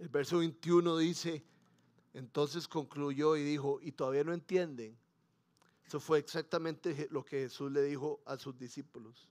El 0.01 0.09
verso 0.09 0.39
21 0.39 0.97
dice, 0.97 1.45
entonces 2.15 2.67
concluyó 2.67 3.37
y 3.37 3.45
dijo, 3.45 3.79
y 3.81 3.93
todavía 3.93 4.25
no 4.25 4.33
entienden. 4.33 4.99
Eso 5.89 6.01
fue 6.01 6.19
exactamente 6.19 7.09
lo 7.11 7.25
que 7.25 7.41
Jesús 7.41 7.73
le 7.73 7.81
dijo 7.81 8.21
a 8.27 8.37
sus 8.37 8.59
discípulos. 8.59 9.27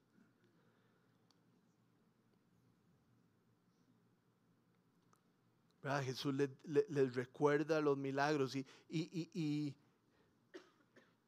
Jesús 6.03 6.33
les, 6.33 7.13
recuerda 7.13 7.79
los 7.79 7.95
milagros 7.95 8.55
y, 8.55 8.65
y, 8.89 9.75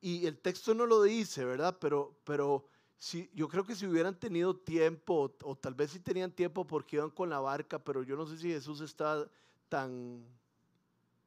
y, 0.01 0.25
el 0.25 0.39
texto 0.39 0.73
no 0.73 0.87
lo 0.87 1.03
dice, 1.03 1.45
¿verdad? 1.45 1.77
Pero, 1.79 2.17
pero 2.23 2.65
si, 2.97 3.29
yo 3.35 3.47
creo 3.47 3.63
que 3.63 3.75
si 3.75 3.85
hubieran 3.85 4.19
tenido 4.19 4.55
tiempo, 4.55 5.31
o, 5.43 5.55
tal 5.55 5.75
vez 5.75 5.91
si 5.91 5.99
tenían 5.99 6.31
tiempo 6.31 6.65
porque 6.65 6.95
iban 6.95 7.11
con 7.11 7.29
la 7.29 7.39
barca, 7.39 7.77
pero 7.77 8.01
yo 8.01 8.17
no 8.17 8.25
sé 8.25 8.35
si 8.35 8.49
Jesús 8.49 8.81
está 8.81 9.29
tan 9.69 10.25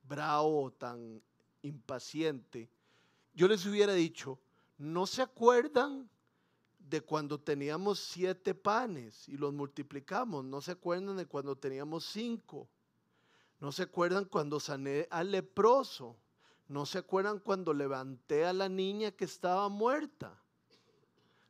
bravo, 0.03 0.73
tan 0.73 1.23
impaciente, 1.63 2.69
yo 3.35 3.49
les 3.49 3.65
hubiera 3.67 3.93
dicho, 3.95 4.39
¿no 4.79 5.07
se 5.07 5.23
acuerdan 5.23 6.09
de 6.79 7.01
cuando 7.01 7.41
teníamos 7.41 7.99
siete 8.01 8.55
panes 8.55 9.29
y 9.29 9.37
los 9.37 9.53
multiplicamos? 9.53 10.45
¿No 10.45 10.61
se 10.61 10.73
acuerdan 10.73 11.17
de 11.17 11.27
cuando 11.27 11.57
teníamos 11.57 12.05
cinco? 12.05 12.69
¿No 13.61 13.73
se 13.73 13.85
acuerdan 13.85 14.25
cuando 14.25 14.61
sané 14.61 15.07
al 15.11 15.31
leproso? 15.31 16.17
¿No 16.69 16.85
se 16.85 16.99
acuerdan 16.99 17.39
cuando 17.39 17.73
levanté 17.73 18.45
a 18.45 18.53
la 18.53 18.69
niña 18.69 19.13
que 19.13 19.25
estaba 19.25 19.69
muerta? 19.69 20.39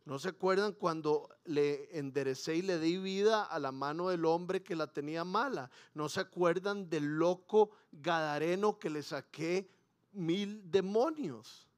¿No 0.04 0.18
se 0.18 0.30
acuerdan 0.30 0.72
cuando 0.72 1.28
le 1.44 1.96
enderecé 1.96 2.56
y 2.56 2.62
le 2.62 2.78
di 2.78 2.96
vida 2.98 3.44
a 3.44 3.58
la 3.60 3.70
mano 3.70 4.08
del 4.08 4.24
hombre 4.24 4.62
que 4.62 4.74
la 4.74 4.88
tenía 4.88 5.24
mala? 5.24 5.70
¿No 5.94 6.08
se 6.08 6.20
acuerdan 6.20 6.90
del 6.90 7.18
loco 7.18 7.70
gadareno 7.92 8.78
que 8.78 8.90
le 8.90 9.02
saqué 9.02 9.70
mil 10.12 10.70
demonios? 10.70 11.68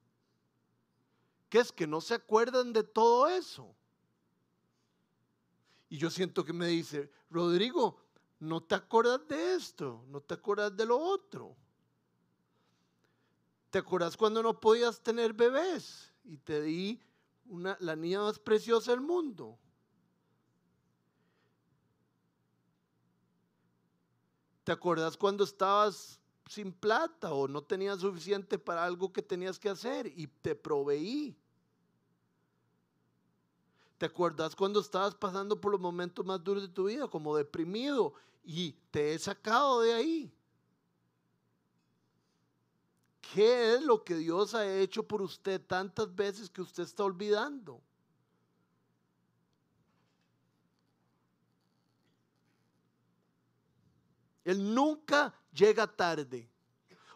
¿Qué 1.55 1.61
es 1.61 1.71
que 1.71 1.87
no 1.87 2.01
se 2.01 2.15
acuerdan 2.15 2.73
de 2.73 2.83
todo 2.83 3.29
eso? 3.29 3.73
Y 5.87 5.97
yo 5.97 6.09
siento 6.09 6.43
que 6.43 6.51
me 6.51 6.67
dice, 6.67 7.09
Rodrigo, 7.29 7.97
no 8.39 8.61
te 8.61 8.75
acuerdas 8.75 9.25
de 9.29 9.55
esto, 9.55 10.03
no 10.09 10.19
te 10.19 10.33
acuerdas 10.33 10.75
de 10.75 10.85
lo 10.85 10.99
otro. 10.99 11.55
¿Te 13.69 13.77
acuerdas 13.77 14.17
cuando 14.17 14.43
no 14.43 14.59
podías 14.59 15.01
tener 15.01 15.31
bebés 15.31 16.11
y 16.25 16.35
te 16.35 16.61
di 16.61 17.01
una, 17.45 17.77
la 17.79 17.95
niña 17.95 18.19
más 18.19 18.37
preciosa 18.37 18.91
del 18.91 18.99
mundo. 18.99 19.57
¿Te 24.65 24.73
acuerdas 24.73 25.15
cuando 25.15 25.45
estabas 25.45 26.19
sin 26.49 26.73
plata 26.73 27.31
o 27.31 27.47
no 27.47 27.63
tenías 27.63 28.01
suficiente 28.01 28.59
para 28.59 28.83
algo 28.83 29.13
que 29.13 29.21
tenías 29.21 29.57
que 29.57 29.69
hacer 29.69 30.07
y 30.07 30.27
te 30.27 30.53
proveí? 30.53 31.39
¿Te 33.97 34.07
acuerdas 34.07 34.55
cuando 34.55 34.81
estabas 34.81 35.15
pasando 35.15 35.59
por 35.59 35.71
los 35.71 35.79
momentos 35.79 36.25
más 36.25 36.43
duros 36.43 36.63
de 36.63 36.69
tu 36.69 36.85
vida, 36.85 37.07
como 37.07 37.35
deprimido, 37.35 38.13
y 38.43 38.73
te 38.91 39.13
he 39.13 39.19
sacado 39.19 39.81
de 39.81 39.93
ahí? 39.93 40.33
¿Qué 43.33 43.75
es 43.75 43.81
lo 43.81 44.03
que 44.03 44.15
Dios 44.15 44.53
ha 44.53 44.67
hecho 44.67 45.03
por 45.03 45.21
usted 45.21 45.61
tantas 45.61 46.13
veces 46.13 46.49
que 46.49 46.61
usted 46.61 46.83
está 46.83 47.03
olvidando? 47.03 47.81
Él 54.43 54.73
nunca 54.73 55.33
llega 55.51 55.87
tarde. 55.87 56.47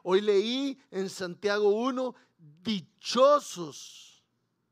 Hoy 0.02 0.22
leí 0.22 0.82
en 0.90 1.10
Santiago 1.10 1.70
1, 1.70 2.16
dichosos. 2.64 4.09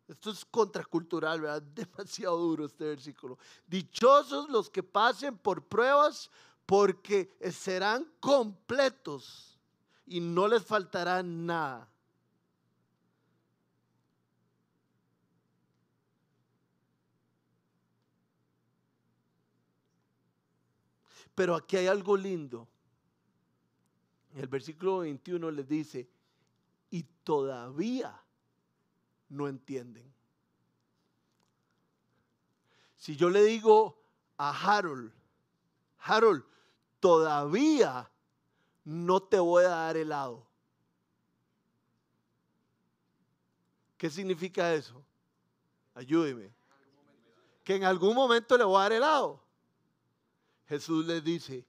Esto 0.08 0.32
es 0.32 0.46
contracultural, 0.46 1.42
¿verdad? 1.42 1.62
Demasiado 1.76 2.38
duro 2.38 2.66
este 2.66 2.86
versículo. 2.86 3.38
Dichosos 3.68 4.50
los 4.50 4.70
que 4.70 4.84
pasen 4.84 5.38
por 5.38 5.66
pruebas 5.66 6.32
porque 6.66 7.36
serán 7.52 8.10
completos 8.20 9.58
y 10.06 10.20
no 10.20 10.48
les 10.48 10.64
faltará 10.64 11.22
nada. 11.24 11.90
Pero 21.36 21.56
aquí 21.56 21.78
hay 21.78 21.88
algo 21.88 22.18
lindo. 22.18 22.68
El 24.34 24.48
versículo 24.48 25.00
21 25.00 25.52
les 25.52 25.68
dice, 25.68 26.10
y 26.90 27.04
todavía 27.24 28.20
no 29.30 29.48
entienden. 29.48 30.14
Si 32.98 33.16
yo 33.16 33.30
le 33.30 33.44
digo 33.44 34.02
a 34.38 34.50
Harold, 34.50 35.14
Harold, 36.00 36.44
todavía 37.00 38.10
no 38.84 39.22
te 39.22 39.40
voy 39.40 39.66
a 39.66 39.70
dar 39.70 39.98
helado. 39.98 40.46
¿Qué 43.98 44.10
significa 44.10 44.74
eso? 44.74 45.04
Ayúdeme. 45.94 46.54
Que 47.64 47.76
en 47.76 47.84
algún 47.84 48.16
momento 48.16 48.58
le 48.58 48.64
voy 48.64 48.78
a 48.78 48.84
dar 48.84 48.94
helado. 48.94 49.44
Jesús 50.68 51.06
les 51.06 51.24
dice, 51.24 51.66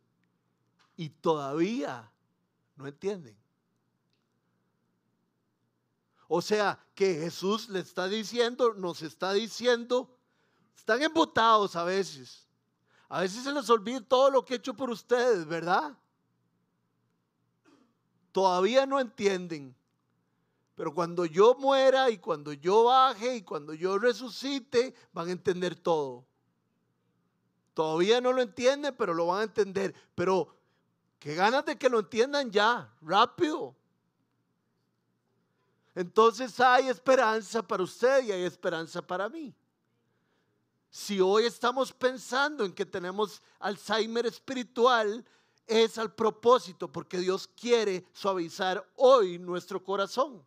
y 0.97 1.09
todavía 1.09 2.11
no 2.77 2.87
entienden. 2.87 3.37
O 6.29 6.41
sea, 6.41 6.79
que 6.95 7.15
Jesús 7.15 7.69
le 7.69 7.81
está 7.81 8.07
diciendo, 8.07 8.75
nos 8.75 9.03
está 9.03 9.33
diciendo, 9.33 10.15
están 10.77 11.03
embotados 11.03 11.75
a 11.75 11.83
veces. 11.83 12.47
A 13.09 13.23
veces 13.23 13.43
se 13.43 13.53
les 13.53 13.69
olvida 13.71 14.01
todo 14.03 14.31
lo 14.31 14.45
que 14.45 14.55
he 14.55 14.57
hecho 14.59 14.75
por 14.75 14.91
ustedes, 14.91 15.47
¿verdad? 15.47 15.97
todavía 18.39 18.87
no 18.87 19.01
entienden. 19.01 19.75
Pero 20.77 20.95
cuando 20.95 21.25
yo 21.25 21.57
muera 21.57 22.09
y 22.09 22.19
cuando 22.19 22.53
yo 22.53 22.85
baje 22.85 23.35
y 23.35 23.43
cuando 23.43 23.75
yo 23.75 23.99
resucite, 23.99 24.95
van 25.13 25.27
a 25.27 25.33
entender 25.33 25.75
todo. 25.75 26.25
Todavía 27.75 28.21
no 28.21 28.33
lo 28.33 28.41
entienden, 28.43 28.95
pero 28.97 29.13
lo 29.13 29.27
van 29.27 29.41
a 29.41 29.43
entender. 29.43 29.93
Pero 30.15 30.55
qué 31.19 31.35
ganas 31.35 31.65
de 31.65 31.77
que 31.77 31.89
lo 31.89 31.99
entiendan 31.99 32.53
ya, 32.53 32.95
rápido. 33.01 33.75
Entonces 35.99 36.61
hay 36.61 36.89
esperanza 36.89 37.61
para 37.61 37.83
usted 37.83 38.23
y 38.23 38.31
hay 38.31 38.45
esperanza 38.45 39.03
para 39.03 39.29
mí. 39.29 39.53
Si 40.89 41.21
hoy 41.21 41.45
estamos 41.45 41.93
pensando 41.93 42.65
en 42.65 42.73
que 42.73 42.87
tenemos 42.87 43.43
Alzheimer 43.59 44.25
espiritual, 44.25 45.27
es 45.67 45.99
al 45.99 46.15
propósito 46.15 46.87
porque 46.87 47.19
Dios 47.19 47.49
quiere 47.49 48.07
suavizar 48.13 48.89
hoy 48.95 49.41
nuestro 49.41 49.83
corazón. 49.83 50.47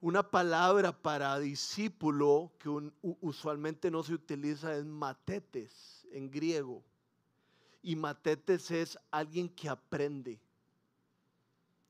Una 0.00 0.22
palabra 0.22 0.92
para 0.92 1.38
discípulo 1.38 2.52
que 2.58 2.70
usualmente 3.20 3.90
no 3.90 4.02
se 4.02 4.14
utiliza 4.14 4.74
es 4.74 4.84
matetes 4.86 6.06
en 6.10 6.30
griego. 6.30 6.82
Y 7.82 7.96
matetes 7.96 8.70
es 8.70 8.98
alguien 9.10 9.48
que 9.48 9.68
aprende. 9.68 10.40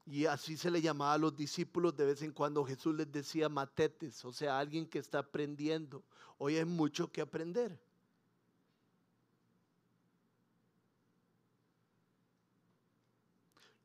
Y 0.07 0.27
así 0.27 0.57
se 0.57 0.73
le 0.73 0.83
llamaba 0.83 1.15
a 1.15 1.19
los 1.19 1.37
discípulos 1.37 1.97
de 1.97 2.07
vez 2.07 2.23
en 2.23 2.33
cuando 2.33 2.65
Jesús 2.65 2.97
les 2.97 3.13
decía 3.13 3.49
matetes, 3.49 4.25
o 4.25 4.33
sea, 4.33 4.59
alguien 4.59 4.87
que 4.87 4.99
está 4.99 5.21
aprendiendo. 5.21 6.03
Hoy 6.39 6.57
hay 6.57 6.65
mucho 6.65 7.13
que 7.13 7.21
aprender. 7.21 7.79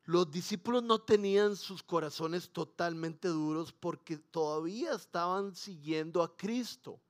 Los 0.06 0.30
discípulos 0.30 0.84
no 0.84 1.00
tenían 1.00 1.56
sus 1.56 1.82
corazones 1.82 2.50
totalmente 2.50 3.26
duros 3.26 3.72
porque 3.72 4.16
todavía 4.16 4.92
estaban 4.92 5.56
siguiendo 5.56 6.22
a 6.22 6.36
Cristo. 6.36 7.00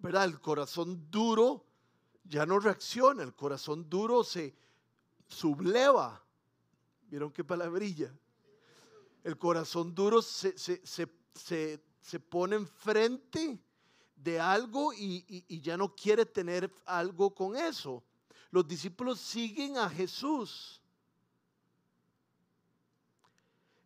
¿Verdad? 0.00 0.24
El 0.24 0.38
corazón 0.38 1.10
duro 1.10 1.64
ya 2.24 2.44
no 2.44 2.58
reacciona, 2.58 3.22
el 3.22 3.34
corazón 3.34 3.88
duro 3.88 4.22
se 4.22 4.54
subleva. 5.28 6.22
¿Vieron 7.08 7.32
qué 7.32 7.42
palabrilla? 7.42 8.14
El 9.24 9.38
corazón 9.38 9.94
duro 9.94 10.20
se, 10.20 10.58
se, 10.58 12.20
pone 12.20 12.56
enfrente 12.56 13.58
de 14.14 14.38
algo 14.38 14.92
y 14.92 15.60
ya 15.62 15.78
no 15.78 15.94
quiere 15.94 16.26
tener 16.26 16.70
algo 16.84 17.34
con 17.34 17.56
eso 17.56 18.04
los 18.50 18.66
discípulos 18.66 19.20
siguen 19.20 19.78
a 19.78 19.88
Jesús. 19.88 20.80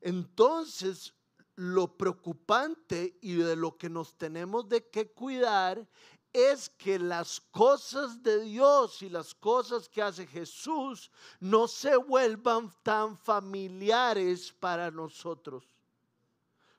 Entonces, 0.01 1.15
lo 1.57 1.97
preocupante 1.97 3.19
y 3.21 3.35
de 3.35 3.57
lo 3.57 3.77
que 3.77 3.89
nos 3.89 4.17
tenemos 4.17 4.69
de 4.69 4.89
que 4.89 5.11
cuidar 5.13 5.87
es 6.33 6.69
que 6.69 6.99
las 6.99 7.41
cosas 7.41 8.23
de 8.23 8.41
Dios 8.41 9.03
y 9.03 9.09
las 9.09 9.35
cosas 9.35 9.89
que 9.89 10.03
hace 10.03 10.27
Jesús 10.27 11.11
no 11.39 11.69
se 11.69 11.97
vuelvan 11.97 12.73
tan 12.83 13.17
familiares 13.17 14.53
para 14.53 14.91
nosotros. 14.91 15.65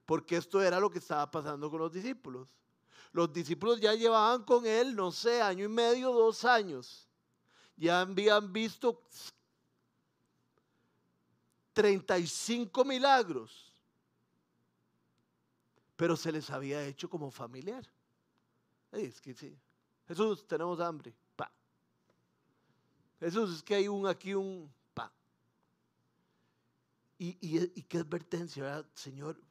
Porque 0.06 0.38
esto 0.38 0.62
era 0.62 0.80
lo 0.80 0.90
que 0.90 1.00
estaba 1.00 1.32
pasando 1.32 1.70
con 1.72 1.80
los 1.80 1.92
discípulos. 1.92 2.50
Los 3.14 3.32
discípulos 3.32 3.80
ya 3.80 3.94
llevaban 3.94 4.44
con 4.44 4.66
él, 4.66 4.94
no 4.94 5.12
sé, 5.12 5.42
año 5.42 5.66
y 5.66 5.70
medio, 5.70 6.12
dos 6.12 6.44
años 6.44 7.05
ya 7.78 8.02
habían 8.02 8.52
visto 8.52 9.02
35 11.74 12.86
milagros, 12.86 13.74
pero 15.96 16.16
se 16.16 16.32
les 16.32 16.50
había 16.50 16.86
hecho 16.86 17.10
como 17.10 17.32
familiar. 17.32 17.86
Es 18.92 19.20
que 19.20 19.34
sí. 19.34 19.58
Jesús, 20.08 20.48
tenemos 20.48 20.80
hambre. 20.80 21.14
Jesús, 23.20 23.56
es 23.56 23.64
que 23.64 23.76
hay 23.76 23.88
un 23.88 24.08
aquí, 24.08 24.34
un 24.34 24.72
pa. 24.94 25.12
Y, 27.18 27.82
qué 27.84 27.98
advertencia. 28.00 28.86
Señor, 28.94 29.42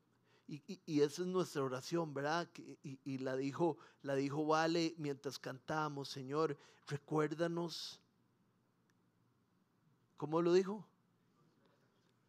y, 0.46 1.00
esa 1.00 1.22
es 1.22 1.28
nuestra 1.28 1.62
oración, 1.62 2.12
¿verdad? 2.12 2.48
Y, 2.82 3.18
la, 3.18 3.36
dijo, 3.36 3.78
la 4.02 4.14
dijo 4.14 4.46
Vale 4.46 4.94
mientras 4.98 5.38
cantamos, 5.38 6.08
Señor, 6.08 6.58
recuérdanos 6.86 8.00
¿Cómo 10.16 10.42
lo 10.42 10.52
dijo? 10.52 10.86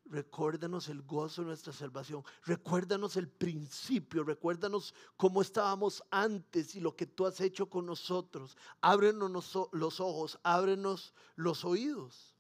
Recuérdanos 0.06 0.88
el 0.90 1.02
gozo 1.02 1.42
de 1.42 1.48
nuestra 1.48 1.74
salvación. 1.74 2.24
Recuérdanos 2.44 3.18
el 3.18 3.28
principio. 3.28 4.24
Recuérdanos 4.24 4.94
cómo 5.18 5.42
estábamos 5.42 6.04
antes 6.12 6.76
y 6.76 6.80
lo 6.80 6.96
que 6.96 7.08
tú 7.08 7.26
has 7.26 7.42
hecho 7.42 7.68
con 7.68 7.88
nosotros. 7.88 8.56
Ábrenos 8.82 9.70
los 9.72 10.00
ojos, 10.00 10.40
ábrenos 10.44 11.14
los 11.36 11.66
oídos. 11.66 12.36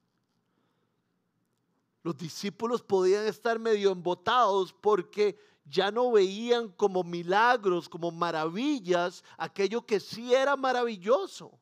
Los 2.03 2.15
discípulos 2.17 2.83
podían 2.83 3.25
estar 3.25 3.57
medio 3.57 3.91
embotados 3.91 4.71
porque 4.71 5.39
ya 5.65 5.89
no 5.89 6.11
veían 6.11 6.69
como 6.69 7.03
milagros, 7.03 7.89
como 7.89 8.11
maravillas, 8.11 9.23
aquello 9.37 9.83
que 9.83 9.99
sí 9.99 10.31
era 10.35 10.55
maravilloso. 10.55 11.59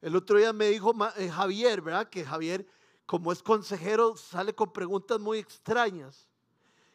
El 0.00 0.16
otro 0.16 0.38
día 0.38 0.52
me 0.52 0.68
dijo 0.68 0.94
eh, 1.16 1.28
Javier, 1.28 1.82
¿verdad? 1.82 2.08
Que 2.08 2.24
Javier, 2.24 2.66
como 3.04 3.32
es 3.32 3.42
consejero, 3.42 4.16
sale 4.16 4.54
con 4.54 4.72
preguntas 4.72 5.20
muy 5.20 5.38
extrañas. 5.38 6.28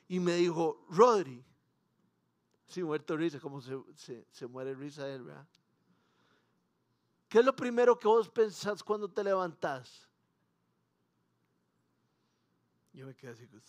Y 0.08 0.20
me 0.20 0.36
dijo, 0.36 0.86
Rodri, 0.90 1.44
sí, 2.68 2.84
muerto 2.84 3.16
risa, 3.16 3.40
como 3.40 3.62
se, 3.62 4.48
muere 4.48 4.74
risa 4.76 5.04
¿verdad? 5.04 5.48
¿Qué 7.28 7.40
es 7.40 7.46
lo 7.46 7.56
primero 7.56 7.98
que 7.98 8.08
vos 8.08 8.30
pensás 8.30 8.84
cuando 8.84 9.10
te 9.10 9.24
levantás? 9.24 10.08
Yo 12.94 13.06
me 13.06 13.16
quedé 13.16 13.32
así 13.32 13.46
con 13.48 13.62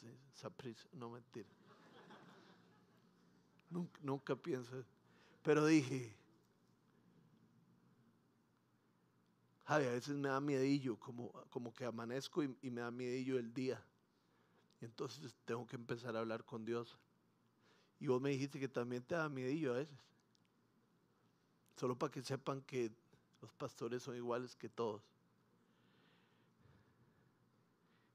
prisa, 0.57 0.89
no 0.93 1.11
mentira. 1.11 1.49
Nunca, 3.69 3.99
nunca 4.03 4.37
pienso. 4.37 4.85
Pero 5.43 5.67
dije, 5.67 6.17
a 9.67 9.79
veces 9.79 10.17
me 10.17 10.29
da 10.29 10.41
miedillo, 10.41 10.97
como, 10.99 11.33
como 11.51 11.75
que 11.75 11.85
amanezco 11.85 12.43
y, 12.43 12.71
me 12.71 12.81
da 12.81 12.91
miedillo 12.91 13.39
el 13.39 13.53
día. 13.53 13.83
Y 14.81 14.85
entonces 14.85 15.35
tengo 15.45 15.67
que 15.67 15.77
empezar 15.77 16.17
a 16.17 16.21
hablar 16.21 16.45
con 16.45 16.65
Dios. 16.65 16.97
Y 17.99 18.07
vos 18.07 18.21
me 18.21 18.31
dijiste 18.31 18.61
que 18.61 18.69
también 18.69 19.03
te 19.03 19.17
da 19.17 19.29
miedillo 19.29 19.73
a 19.73 19.79
veces. 19.79 19.99
Solo 21.77 21.99
para 21.99 22.13
que 22.13 22.23
sepan 22.23 22.63
que 22.63 22.93
los 23.43 23.53
pastores 23.55 24.03
son 24.03 24.17
iguales 24.17 24.55
que 24.55 24.69
todos. 24.69 25.03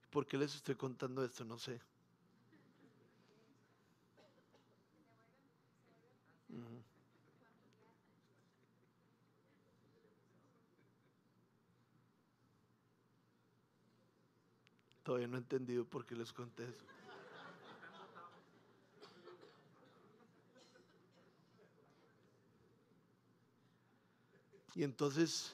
¿Por 0.10 0.26
qué 0.26 0.38
les 0.38 0.56
estoy 0.56 0.76
contando 0.76 1.24
esto? 1.24 1.43
No 1.43 1.58
sé. 1.58 1.82
Todavía 15.12 15.28
no 15.28 15.36
he 15.36 15.41
entendido 15.41 15.84
por 15.84 16.05
qué 16.05 16.16
les 16.16 16.32
conté 16.32 16.64
eso. 16.64 16.86
Y 24.74 24.84
entonces, 24.84 25.53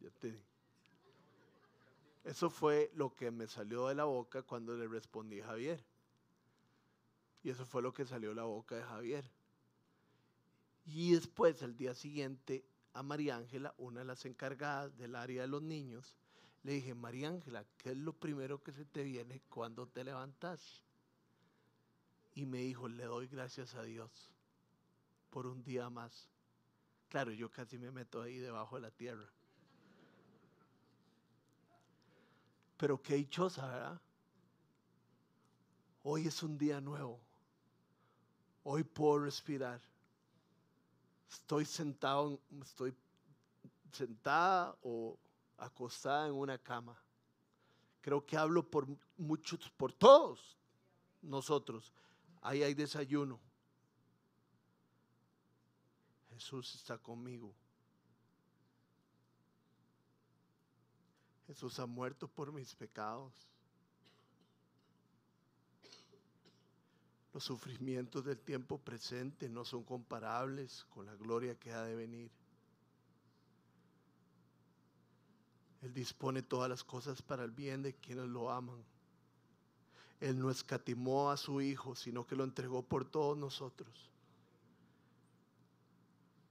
ya 0.00 0.08
te 0.12 0.34
Eso 2.24 2.48
fue 2.48 2.90
lo 2.94 3.14
que 3.14 3.30
me 3.30 3.46
salió 3.46 3.88
de 3.88 3.94
la 3.94 4.04
boca 4.04 4.40
cuando 4.40 4.74
le 4.78 4.88
respondí 4.88 5.42
a 5.42 5.48
Javier. 5.48 5.84
Y 7.42 7.50
eso 7.50 7.66
fue 7.66 7.82
lo 7.82 7.92
que 7.92 8.06
salió 8.06 8.30
de 8.30 8.36
la 8.36 8.44
boca 8.44 8.76
de 8.76 8.82
Javier. 8.82 9.30
Y 10.86 11.12
después, 11.12 11.60
el 11.60 11.76
día 11.76 11.94
siguiente, 11.94 12.64
a 12.94 13.02
María 13.02 13.36
Ángela, 13.36 13.74
una 13.76 14.00
de 14.00 14.06
las 14.06 14.24
encargadas 14.24 14.96
del 14.96 15.16
área 15.16 15.42
de 15.42 15.48
los 15.48 15.62
niños, 15.62 16.14
le 16.62 16.72
dije, 16.74 16.94
María 16.94 17.28
Ángela, 17.28 17.66
¿qué 17.76 17.90
es 17.90 17.96
lo 17.96 18.12
primero 18.14 18.62
que 18.62 18.72
se 18.72 18.84
te 18.84 19.02
viene 19.02 19.42
cuando 19.50 19.86
te 19.86 20.04
levantas? 20.04 20.82
Y 22.34 22.46
me 22.46 22.58
dijo, 22.58 22.88
le 22.88 23.04
doy 23.04 23.26
gracias 23.26 23.74
a 23.74 23.82
Dios 23.82 24.30
por 25.30 25.46
un 25.46 25.62
día 25.62 25.90
más. 25.90 26.28
Claro, 27.08 27.32
yo 27.32 27.50
casi 27.50 27.78
me 27.78 27.90
meto 27.90 28.22
ahí 28.22 28.38
debajo 28.38 28.76
de 28.76 28.82
la 28.82 28.90
tierra. 28.90 29.28
Pero 32.76 33.02
qué 33.02 33.16
dichosa, 33.16 33.66
¿verdad? 33.66 34.00
Hoy 36.04 36.26
es 36.28 36.42
un 36.42 36.56
día 36.56 36.80
nuevo. 36.80 37.20
Hoy 38.62 38.84
puedo 38.84 39.18
respirar. 39.18 39.80
Estoy 41.30 41.64
sentado, 41.64 42.40
estoy 42.62 42.94
sentada 43.92 44.76
o 44.82 45.18
acostada 45.56 46.26
en 46.26 46.34
una 46.34 46.58
cama. 46.58 46.96
Creo 48.00 48.24
que 48.24 48.36
hablo 48.36 48.68
por 48.68 48.86
muchos, 49.16 49.70
por 49.70 49.92
todos 49.92 50.58
nosotros. 51.22 51.92
Ahí 52.42 52.62
hay 52.62 52.74
desayuno. 52.74 53.40
Jesús 56.30 56.74
está 56.74 56.98
conmigo. 56.98 57.54
Jesús 61.46 61.78
ha 61.78 61.86
muerto 61.86 62.26
por 62.28 62.52
mis 62.52 62.74
pecados. 62.74 63.32
Los 67.34 67.42
sufrimientos 67.42 68.24
del 68.24 68.38
tiempo 68.38 68.78
presente 68.78 69.48
no 69.48 69.64
son 69.64 69.82
comparables 69.82 70.86
con 70.90 71.04
la 71.04 71.16
gloria 71.16 71.58
que 71.58 71.72
ha 71.72 71.82
de 71.82 71.96
venir. 71.96 72.30
Él 75.82 75.92
dispone 75.92 76.42
todas 76.42 76.70
las 76.70 76.84
cosas 76.84 77.20
para 77.20 77.42
el 77.42 77.50
bien 77.50 77.82
de 77.82 77.92
quienes 77.92 78.26
lo 78.26 78.52
aman. 78.52 78.82
Él 80.20 80.38
no 80.38 80.48
escatimó 80.48 81.32
a 81.32 81.36
su 81.36 81.60
Hijo, 81.60 81.96
sino 81.96 82.24
que 82.24 82.36
lo 82.36 82.44
entregó 82.44 82.82
por 82.82 83.04
todos 83.04 83.36
nosotros. 83.36 84.10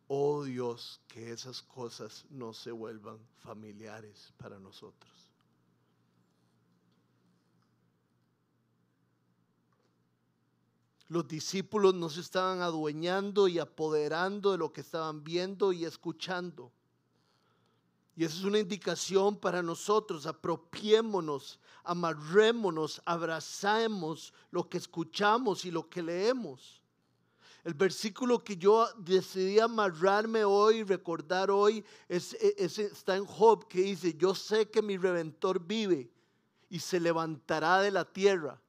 Oh 0.10 0.44
Dios, 0.44 1.00
que 1.08 1.32
esas 1.32 1.62
cosas 1.62 2.26
no 2.30 2.54
se 2.54 2.72
vuelvan 2.72 3.18
familiares 3.40 4.34
para 4.38 4.60
nosotros. 4.60 5.33
Los 11.14 11.28
discípulos 11.28 11.94
no 11.94 12.10
se 12.10 12.22
estaban 12.22 12.64
adueñando 12.64 13.48
y 13.48 13.60
apoderando 13.60 14.52
de 14.52 14.58
lo 14.58 14.74
que 14.74 14.82
estaban 14.82 15.24
viendo 15.24 15.72
y 15.72 15.86
escuchando. 15.86 16.72
Y 18.16 18.24
eso 18.24 18.40
es 18.40 18.44
una 18.46 18.58
indicación 18.58 19.38
para 19.38 19.62
nosotros. 19.62 20.26
Apropiémonos, 20.26 21.60
amarrémonos, 21.84 23.00
abrazamos 23.06 24.34
lo 24.50 24.68
que 24.68 24.80
escuchamos 24.80 25.66
y 25.66 25.70
lo 25.70 25.88
que 25.88 26.02
leemos. 26.02 26.82
El 27.64 27.76
versículo 27.76 28.44
que 28.44 28.58
yo 28.58 28.88
decidí 28.98 29.60
amarrarme 29.60 30.44
hoy, 30.44 30.82
recordar 30.82 31.52
hoy, 31.52 31.86
es, 32.10 32.34
está 32.34 33.18
en 33.18 33.26
Job 33.28 33.68
que 33.68 33.82
dice, 33.82 34.16
yo 34.16 34.34
sé 34.34 34.68
que 34.68 34.82
mi 34.82 34.98
redentor 34.98 35.64
vive 35.64 36.10
y 36.72 36.80
se 36.80 37.00
levantará 37.00 37.82
de 37.82 37.92
la 37.92 38.04
tierra. 38.04 38.60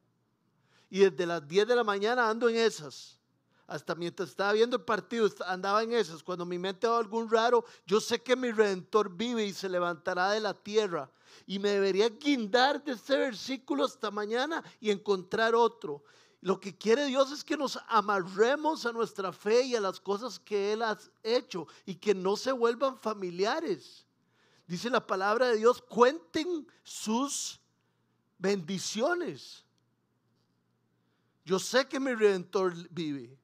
Y 0.95 1.01
desde 1.01 1.27
las 1.27 1.49
10 1.49 1.67
de 1.67 1.75
la 1.75 1.83
mañana 1.83 2.31
ando 2.31 2.49
en 2.49 2.55
esas. 2.55 3.19
Hasta 3.67 3.97
mientras 3.97 4.29
estaba 4.29 4.53
viendo 4.53 4.77
el 4.77 4.85
partido, 4.85 5.29
andaba 5.45 5.83
en 5.83 5.93
esas. 5.93 6.23
Cuando 6.23 6.47
mi 6.47 6.57
mente 6.57 6.87
va 6.87 6.99
algún 6.99 7.29
raro, 7.29 7.65
yo 7.85 8.01
sé 8.01 8.23
que 8.23 8.37
mi 8.37 8.53
redentor 8.53 9.11
vive 9.11 9.45
y 9.45 9.53
se 9.53 9.69
levantará 9.69 10.31
de 10.31 10.39
la 10.39 10.55
tierra. 10.55 11.11
Y 11.49 11.59
me 11.59 11.71
debería 11.71 12.09
guindar 12.11 12.85
de 12.85 12.93
este 12.93 13.17
versículo 13.17 13.87
hasta 13.87 14.13
mañana 14.13 14.63
y 14.79 14.93
encontrar 14.93 15.57
otro. 15.57 16.05
Lo 16.41 16.61
que 16.61 16.79
quiere 16.79 17.07
Dios 17.07 17.33
es 17.33 17.43
que 17.43 17.57
nos 17.57 17.77
amarremos 17.89 18.87
a 18.87 18.93
nuestra 18.93 19.33
fe 19.33 19.63
y 19.63 19.75
a 19.75 19.81
las 19.81 19.99
cosas 19.99 20.39
que 20.39 20.75
Él 20.75 20.83
ha 20.83 20.97
hecho 21.25 21.67
y 21.85 21.97
que 21.97 22.15
no 22.15 22.37
se 22.37 22.53
vuelvan 22.53 22.97
familiares. 23.01 24.07
Dice 24.69 24.89
la 24.91 25.05
palabra 25.05 25.49
de 25.49 25.57
Dios, 25.57 25.83
cuenten 25.83 26.65
sus 26.85 27.59
bendiciones. 28.39 29.64
Yo 31.45 31.59
sé 31.59 31.87
que 31.87 32.01
mi 32.01 32.15
redentor 32.15 32.75
vive. 32.91 33.37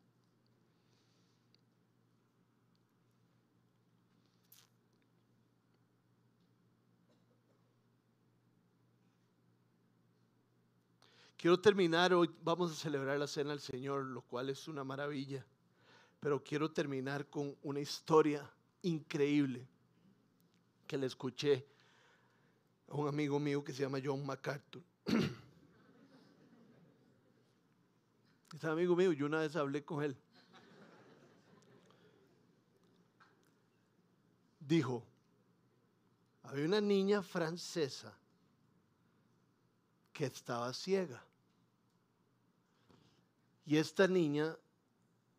Quiero 11.37 11.59
terminar, 11.59 12.13
hoy 12.13 12.31
vamos 12.43 12.71
a 12.71 12.75
celebrar 12.75 13.19
la 13.19 13.27
cena 13.27 13.51
del 13.51 13.61
Señor, 13.61 14.05
lo 14.05 14.21
cual 14.23 14.51
es 14.51 14.69
una 14.69 14.85
maravilla, 14.85 15.45
pero 16.21 16.43
quiero 16.45 16.71
terminar 16.71 17.29
con 17.31 17.57
una 17.63 17.81
historia 17.81 18.51
increíble 18.83 19.67
que 20.87 20.99
le 20.99 21.07
escuché 21.07 21.67
a 22.89 22.95
un 22.95 23.09
amigo 23.09 23.39
mío 23.39 23.65
que 23.65 23.73
se 23.73 23.83
llama 23.83 24.01
John 24.05 24.25
MacArthur. 24.25 24.83
Es 28.55 28.65
amigo 28.65 28.97
mío, 28.97 29.13
yo 29.13 29.27
una 29.27 29.41
vez 29.41 29.55
hablé 29.55 29.85
con 29.85 30.03
él. 30.03 30.17
Dijo, 34.59 35.05
había 36.43 36.65
una 36.65 36.81
niña 36.81 37.23
francesa 37.23 38.13
que 40.13 40.27
estaba 40.27 40.73
ciega. 40.73 41.23
Y 43.65 43.77
esta 43.77 44.09
niña 44.09 44.57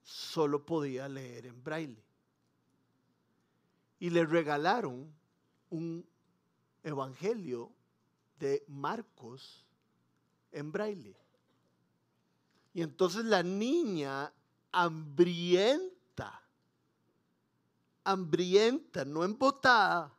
solo 0.03 0.66
podía 0.66 1.07
leer 1.09 1.47
en 1.47 1.64
braille. 1.64 2.03
Y 3.99 4.09
le 4.09 4.26
regalaron 4.26 5.14
un 5.70 6.05
evangelio 6.82 7.72
de 8.39 8.64
Marcos 8.68 9.66
en 10.51 10.72
braille. 10.72 11.20
Y 12.74 12.82
entonces 12.82 13.26
la 13.26 13.43
niña 13.43 14.32
hambrienta, 14.72 16.41
hambrienta, 18.03 19.05
no 19.05 19.24
embotada, 19.24 20.13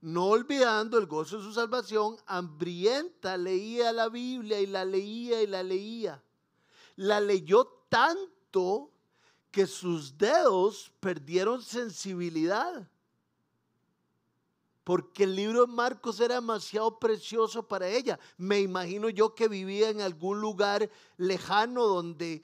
no 0.00 0.26
olvidando 0.26 0.98
el 0.98 1.06
gozo 1.06 1.38
de 1.38 1.44
su 1.44 1.52
salvación, 1.52 2.16
hambrienta 2.26 3.36
leía 3.36 3.92
la 3.92 4.08
Biblia 4.08 4.60
y 4.60 4.66
la 4.66 4.84
leía 4.84 5.42
y 5.42 5.46
la 5.46 5.62
leía 5.62 6.22
la 6.96 7.20
leyó 7.20 7.66
tanto 7.88 8.90
que 9.50 9.66
sus 9.66 10.16
dedos 10.16 10.92
perdieron 11.00 11.62
sensibilidad. 11.62 12.88
Porque 14.84 15.24
el 15.24 15.36
libro 15.36 15.66
de 15.66 15.72
Marcos 15.72 16.18
era 16.20 16.36
demasiado 16.36 16.98
precioso 16.98 17.66
para 17.66 17.88
ella. 17.88 18.18
Me 18.36 18.60
imagino 18.60 19.08
yo 19.08 19.34
que 19.34 19.48
vivía 19.48 19.90
en 19.90 20.00
algún 20.00 20.40
lugar 20.40 20.90
lejano 21.16 21.86
donde 21.86 22.42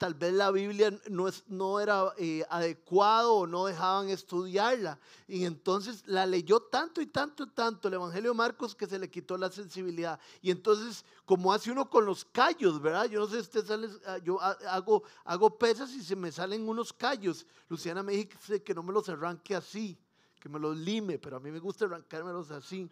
tal 0.00 0.14
vez 0.14 0.32
la 0.32 0.50
Biblia 0.50 0.98
no, 1.10 1.28
es, 1.28 1.44
no 1.46 1.78
era 1.78 2.14
eh, 2.16 2.42
adecuado 2.48 3.34
o 3.34 3.46
no 3.46 3.66
dejaban 3.66 4.08
estudiarla. 4.08 4.98
Y 5.28 5.44
entonces 5.44 6.02
la 6.06 6.24
leyó 6.24 6.60
tanto 6.60 7.02
y 7.02 7.06
tanto 7.06 7.42
y 7.42 7.50
tanto 7.50 7.86
el 7.86 7.94
Evangelio 7.94 8.30
de 8.30 8.36
Marcos 8.36 8.74
que 8.74 8.86
se 8.86 8.98
le 8.98 9.10
quitó 9.10 9.36
la 9.36 9.50
sensibilidad. 9.50 10.18
Y 10.40 10.50
entonces, 10.50 11.04
como 11.26 11.52
hace 11.52 11.70
uno 11.70 11.90
con 11.90 12.06
los 12.06 12.24
callos, 12.24 12.80
¿verdad? 12.80 13.10
Yo 13.10 13.20
no 13.20 13.26
sé 13.26 13.34
si 13.34 13.40
usted 13.40 13.66
sale, 13.66 13.90
ah, 14.06 14.16
yo 14.16 14.40
hago, 14.40 15.02
hago 15.22 15.58
pesas 15.58 15.90
y 15.90 16.02
se 16.02 16.16
me 16.16 16.32
salen 16.32 16.66
unos 16.66 16.94
callos. 16.94 17.44
Luciana 17.68 18.02
me 18.02 18.12
dice 18.12 18.62
que 18.62 18.72
no 18.72 18.82
me 18.82 18.94
los 18.94 19.06
arranque 19.10 19.54
así, 19.54 19.98
que 20.40 20.48
me 20.48 20.58
los 20.58 20.76
lime, 20.76 21.18
pero 21.18 21.36
a 21.36 21.40
mí 21.40 21.50
me 21.50 21.60
gusta 21.60 21.84
arrancármelos 21.84 22.50
así. 22.50 22.90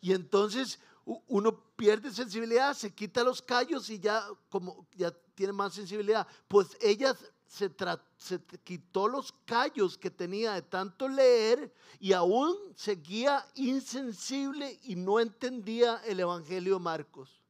Y 0.00 0.12
entonces 0.12 0.78
uno 1.04 1.58
pierde 1.74 2.12
sensibilidad, 2.12 2.74
se 2.74 2.94
quita 2.94 3.24
los 3.24 3.42
callos 3.42 3.90
y 3.90 3.98
ya 3.98 4.24
como 4.48 4.86
ya 4.94 5.10
tiene 5.34 5.52
más 5.52 5.74
sensibilidad. 5.74 6.26
Pues 6.46 6.76
ella 6.80 7.16
se, 7.46 7.70
se 8.16 8.40
quitó 8.62 9.08
los 9.08 9.32
callos 9.44 9.98
que 9.98 10.10
tenía 10.10 10.52
de 10.52 10.62
tanto 10.62 11.08
leer 11.08 11.74
y 11.98 12.12
aún 12.12 12.56
seguía 12.76 13.44
insensible 13.54 14.78
y 14.84 14.94
no 14.94 15.18
entendía 15.18 16.00
el 16.04 16.20
Evangelio 16.20 16.74
de 16.74 16.80
Marcos. 16.80 17.42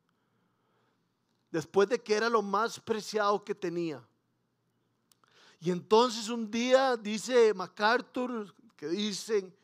Después 1.51 1.89
de 1.89 2.01
que 2.01 2.15
era 2.15 2.31
lo 2.31 2.43
más 2.43 2.79
preciado 2.81 3.45
que 3.45 3.55
tenía. 3.55 4.03
Y 5.61 5.71
entonces 5.71 6.31
un 6.31 6.51
día 6.51 6.97
dice 6.97 7.53
MacArthur, 7.53 8.55
que 8.81 8.89
dicen, 8.89 9.55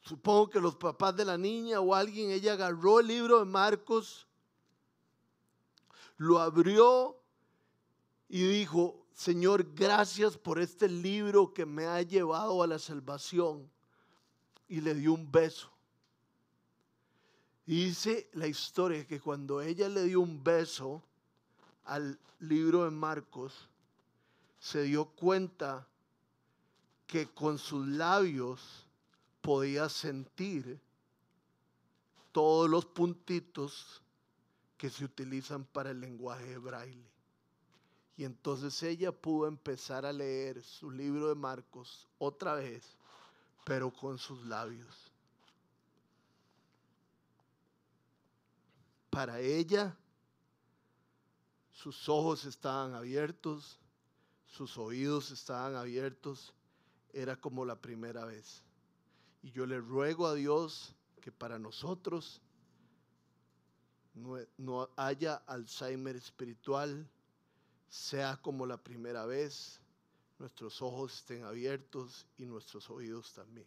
supongo 0.00 0.50
que 0.50 0.58
los 0.58 0.74
papás 0.74 1.14
de 1.14 1.24
la 1.24 1.38
niña 1.38 1.78
o 1.78 1.94
alguien, 1.94 2.32
ella 2.32 2.54
agarró 2.54 2.98
el 2.98 3.06
libro 3.06 3.38
de 3.38 3.44
Marcos 3.44 4.26
lo 6.16 6.40
abrió 6.40 7.16
y 8.28 8.44
dijo, 8.46 9.06
Señor, 9.12 9.74
gracias 9.74 10.36
por 10.36 10.58
este 10.58 10.88
libro 10.88 11.54
que 11.54 11.66
me 11.66 11.86
ha 11.86 12.02
llevado 12.02 12.64
a 12.64 12.66
la 12.66 12.80
salvación. 12.80 13.70
Y 14.66 14.80
le 14.80 14.94
dio 14.94 15.12
un 15.12 15.30
beso. 15.30 15.70
Dice 17.64 18.28
la 18.32 18.48
historia 18.48 19.06
que 19.06 19.20
cuando 19.20 19.60
ella 19.60 19.88
le 19.88 20.02
dio 20.04 20.20
un 20.20 20.42
beso 20.42 21.00
al 21.84 22.18
libro 22.40 22.84
de 22.84 22.90
Marcos, 22.90 23.68
se 24.58 24.82
dio 24.82 25.04
cuenta 25.04 25.86
que 27.06 27.26
con 27.26 27.58
sus 27.58 27.86
labios 27.86 28.86
podía 29.40 29.88
sentir 29.88 30.80
todos 32.32 32.68
los 32.68 32.84
puntitos 32.84 34.02
que 34.76 34.90
se 34.90 35.04
utilizan 35.04 35.64
para 35.64 35.90
el 35.90 36.00
lenguaje 36.00 36.44
de 36.44 36.58
braille. 36.58 37.14
Y 38.16 38.24
entonces 38.24 38.82
ella 38.82 39.12
pudo 39.12 39.46
empezar 39.46 40.06
a 40.06 40.12
leer 40.12 40.62
su 40.62 40.90
libro 40.90 41.28
de 41.28 41.34
Marcos 41.34 42.08
otra 42.18 42.54
vez, 42.54 42.96
pero 43.64 43.90
con 43.90 44.18
sus 44.18 44.44
labios. 44.46 45.12
Para 49.10 49.40
ella, 49.40 49.96
sus 51.72 52.08
ojos 52.08 52.44
estaban 52.44 52.94
abiertos, 52.94 53.78
sus 54.46 54.78
oídos 54.78 55.30
estaban 55.30 55.74
abiertos, 55.76 56.52
era 57.14 57.36
como 57.36 57.64
la 57.64 57.80
primera 57.80 58.24
vez. 58.24 58.62
Y 59.42 59.52
yo 59.52 59.66
le 59.66 59.78
ruego 59.78 60.26
a 60.26 60.34
Dios 60.34 60.94
que 61.20 61.32
para 61.32 61.58
nosotros 61.58 62.42
no, 64.14 64.88
haya 64.96 65.36
Alzheimer 65.46 66.16
espiritual, 66.16 67.08
sea 67.88 68.36
como 68.36 68.66
la 68.66 68.76
primera 68.76 69.26
vez, 69.26 69.80
nuestros 70.38 70.82
ojos 70.82 71.14
estén 71.14 71.44
abiertos 71.44 72.26
y 72.36 72.44
nuestros 72.44 72.90
oídos 72.90 73.32
también. 73.32 73.66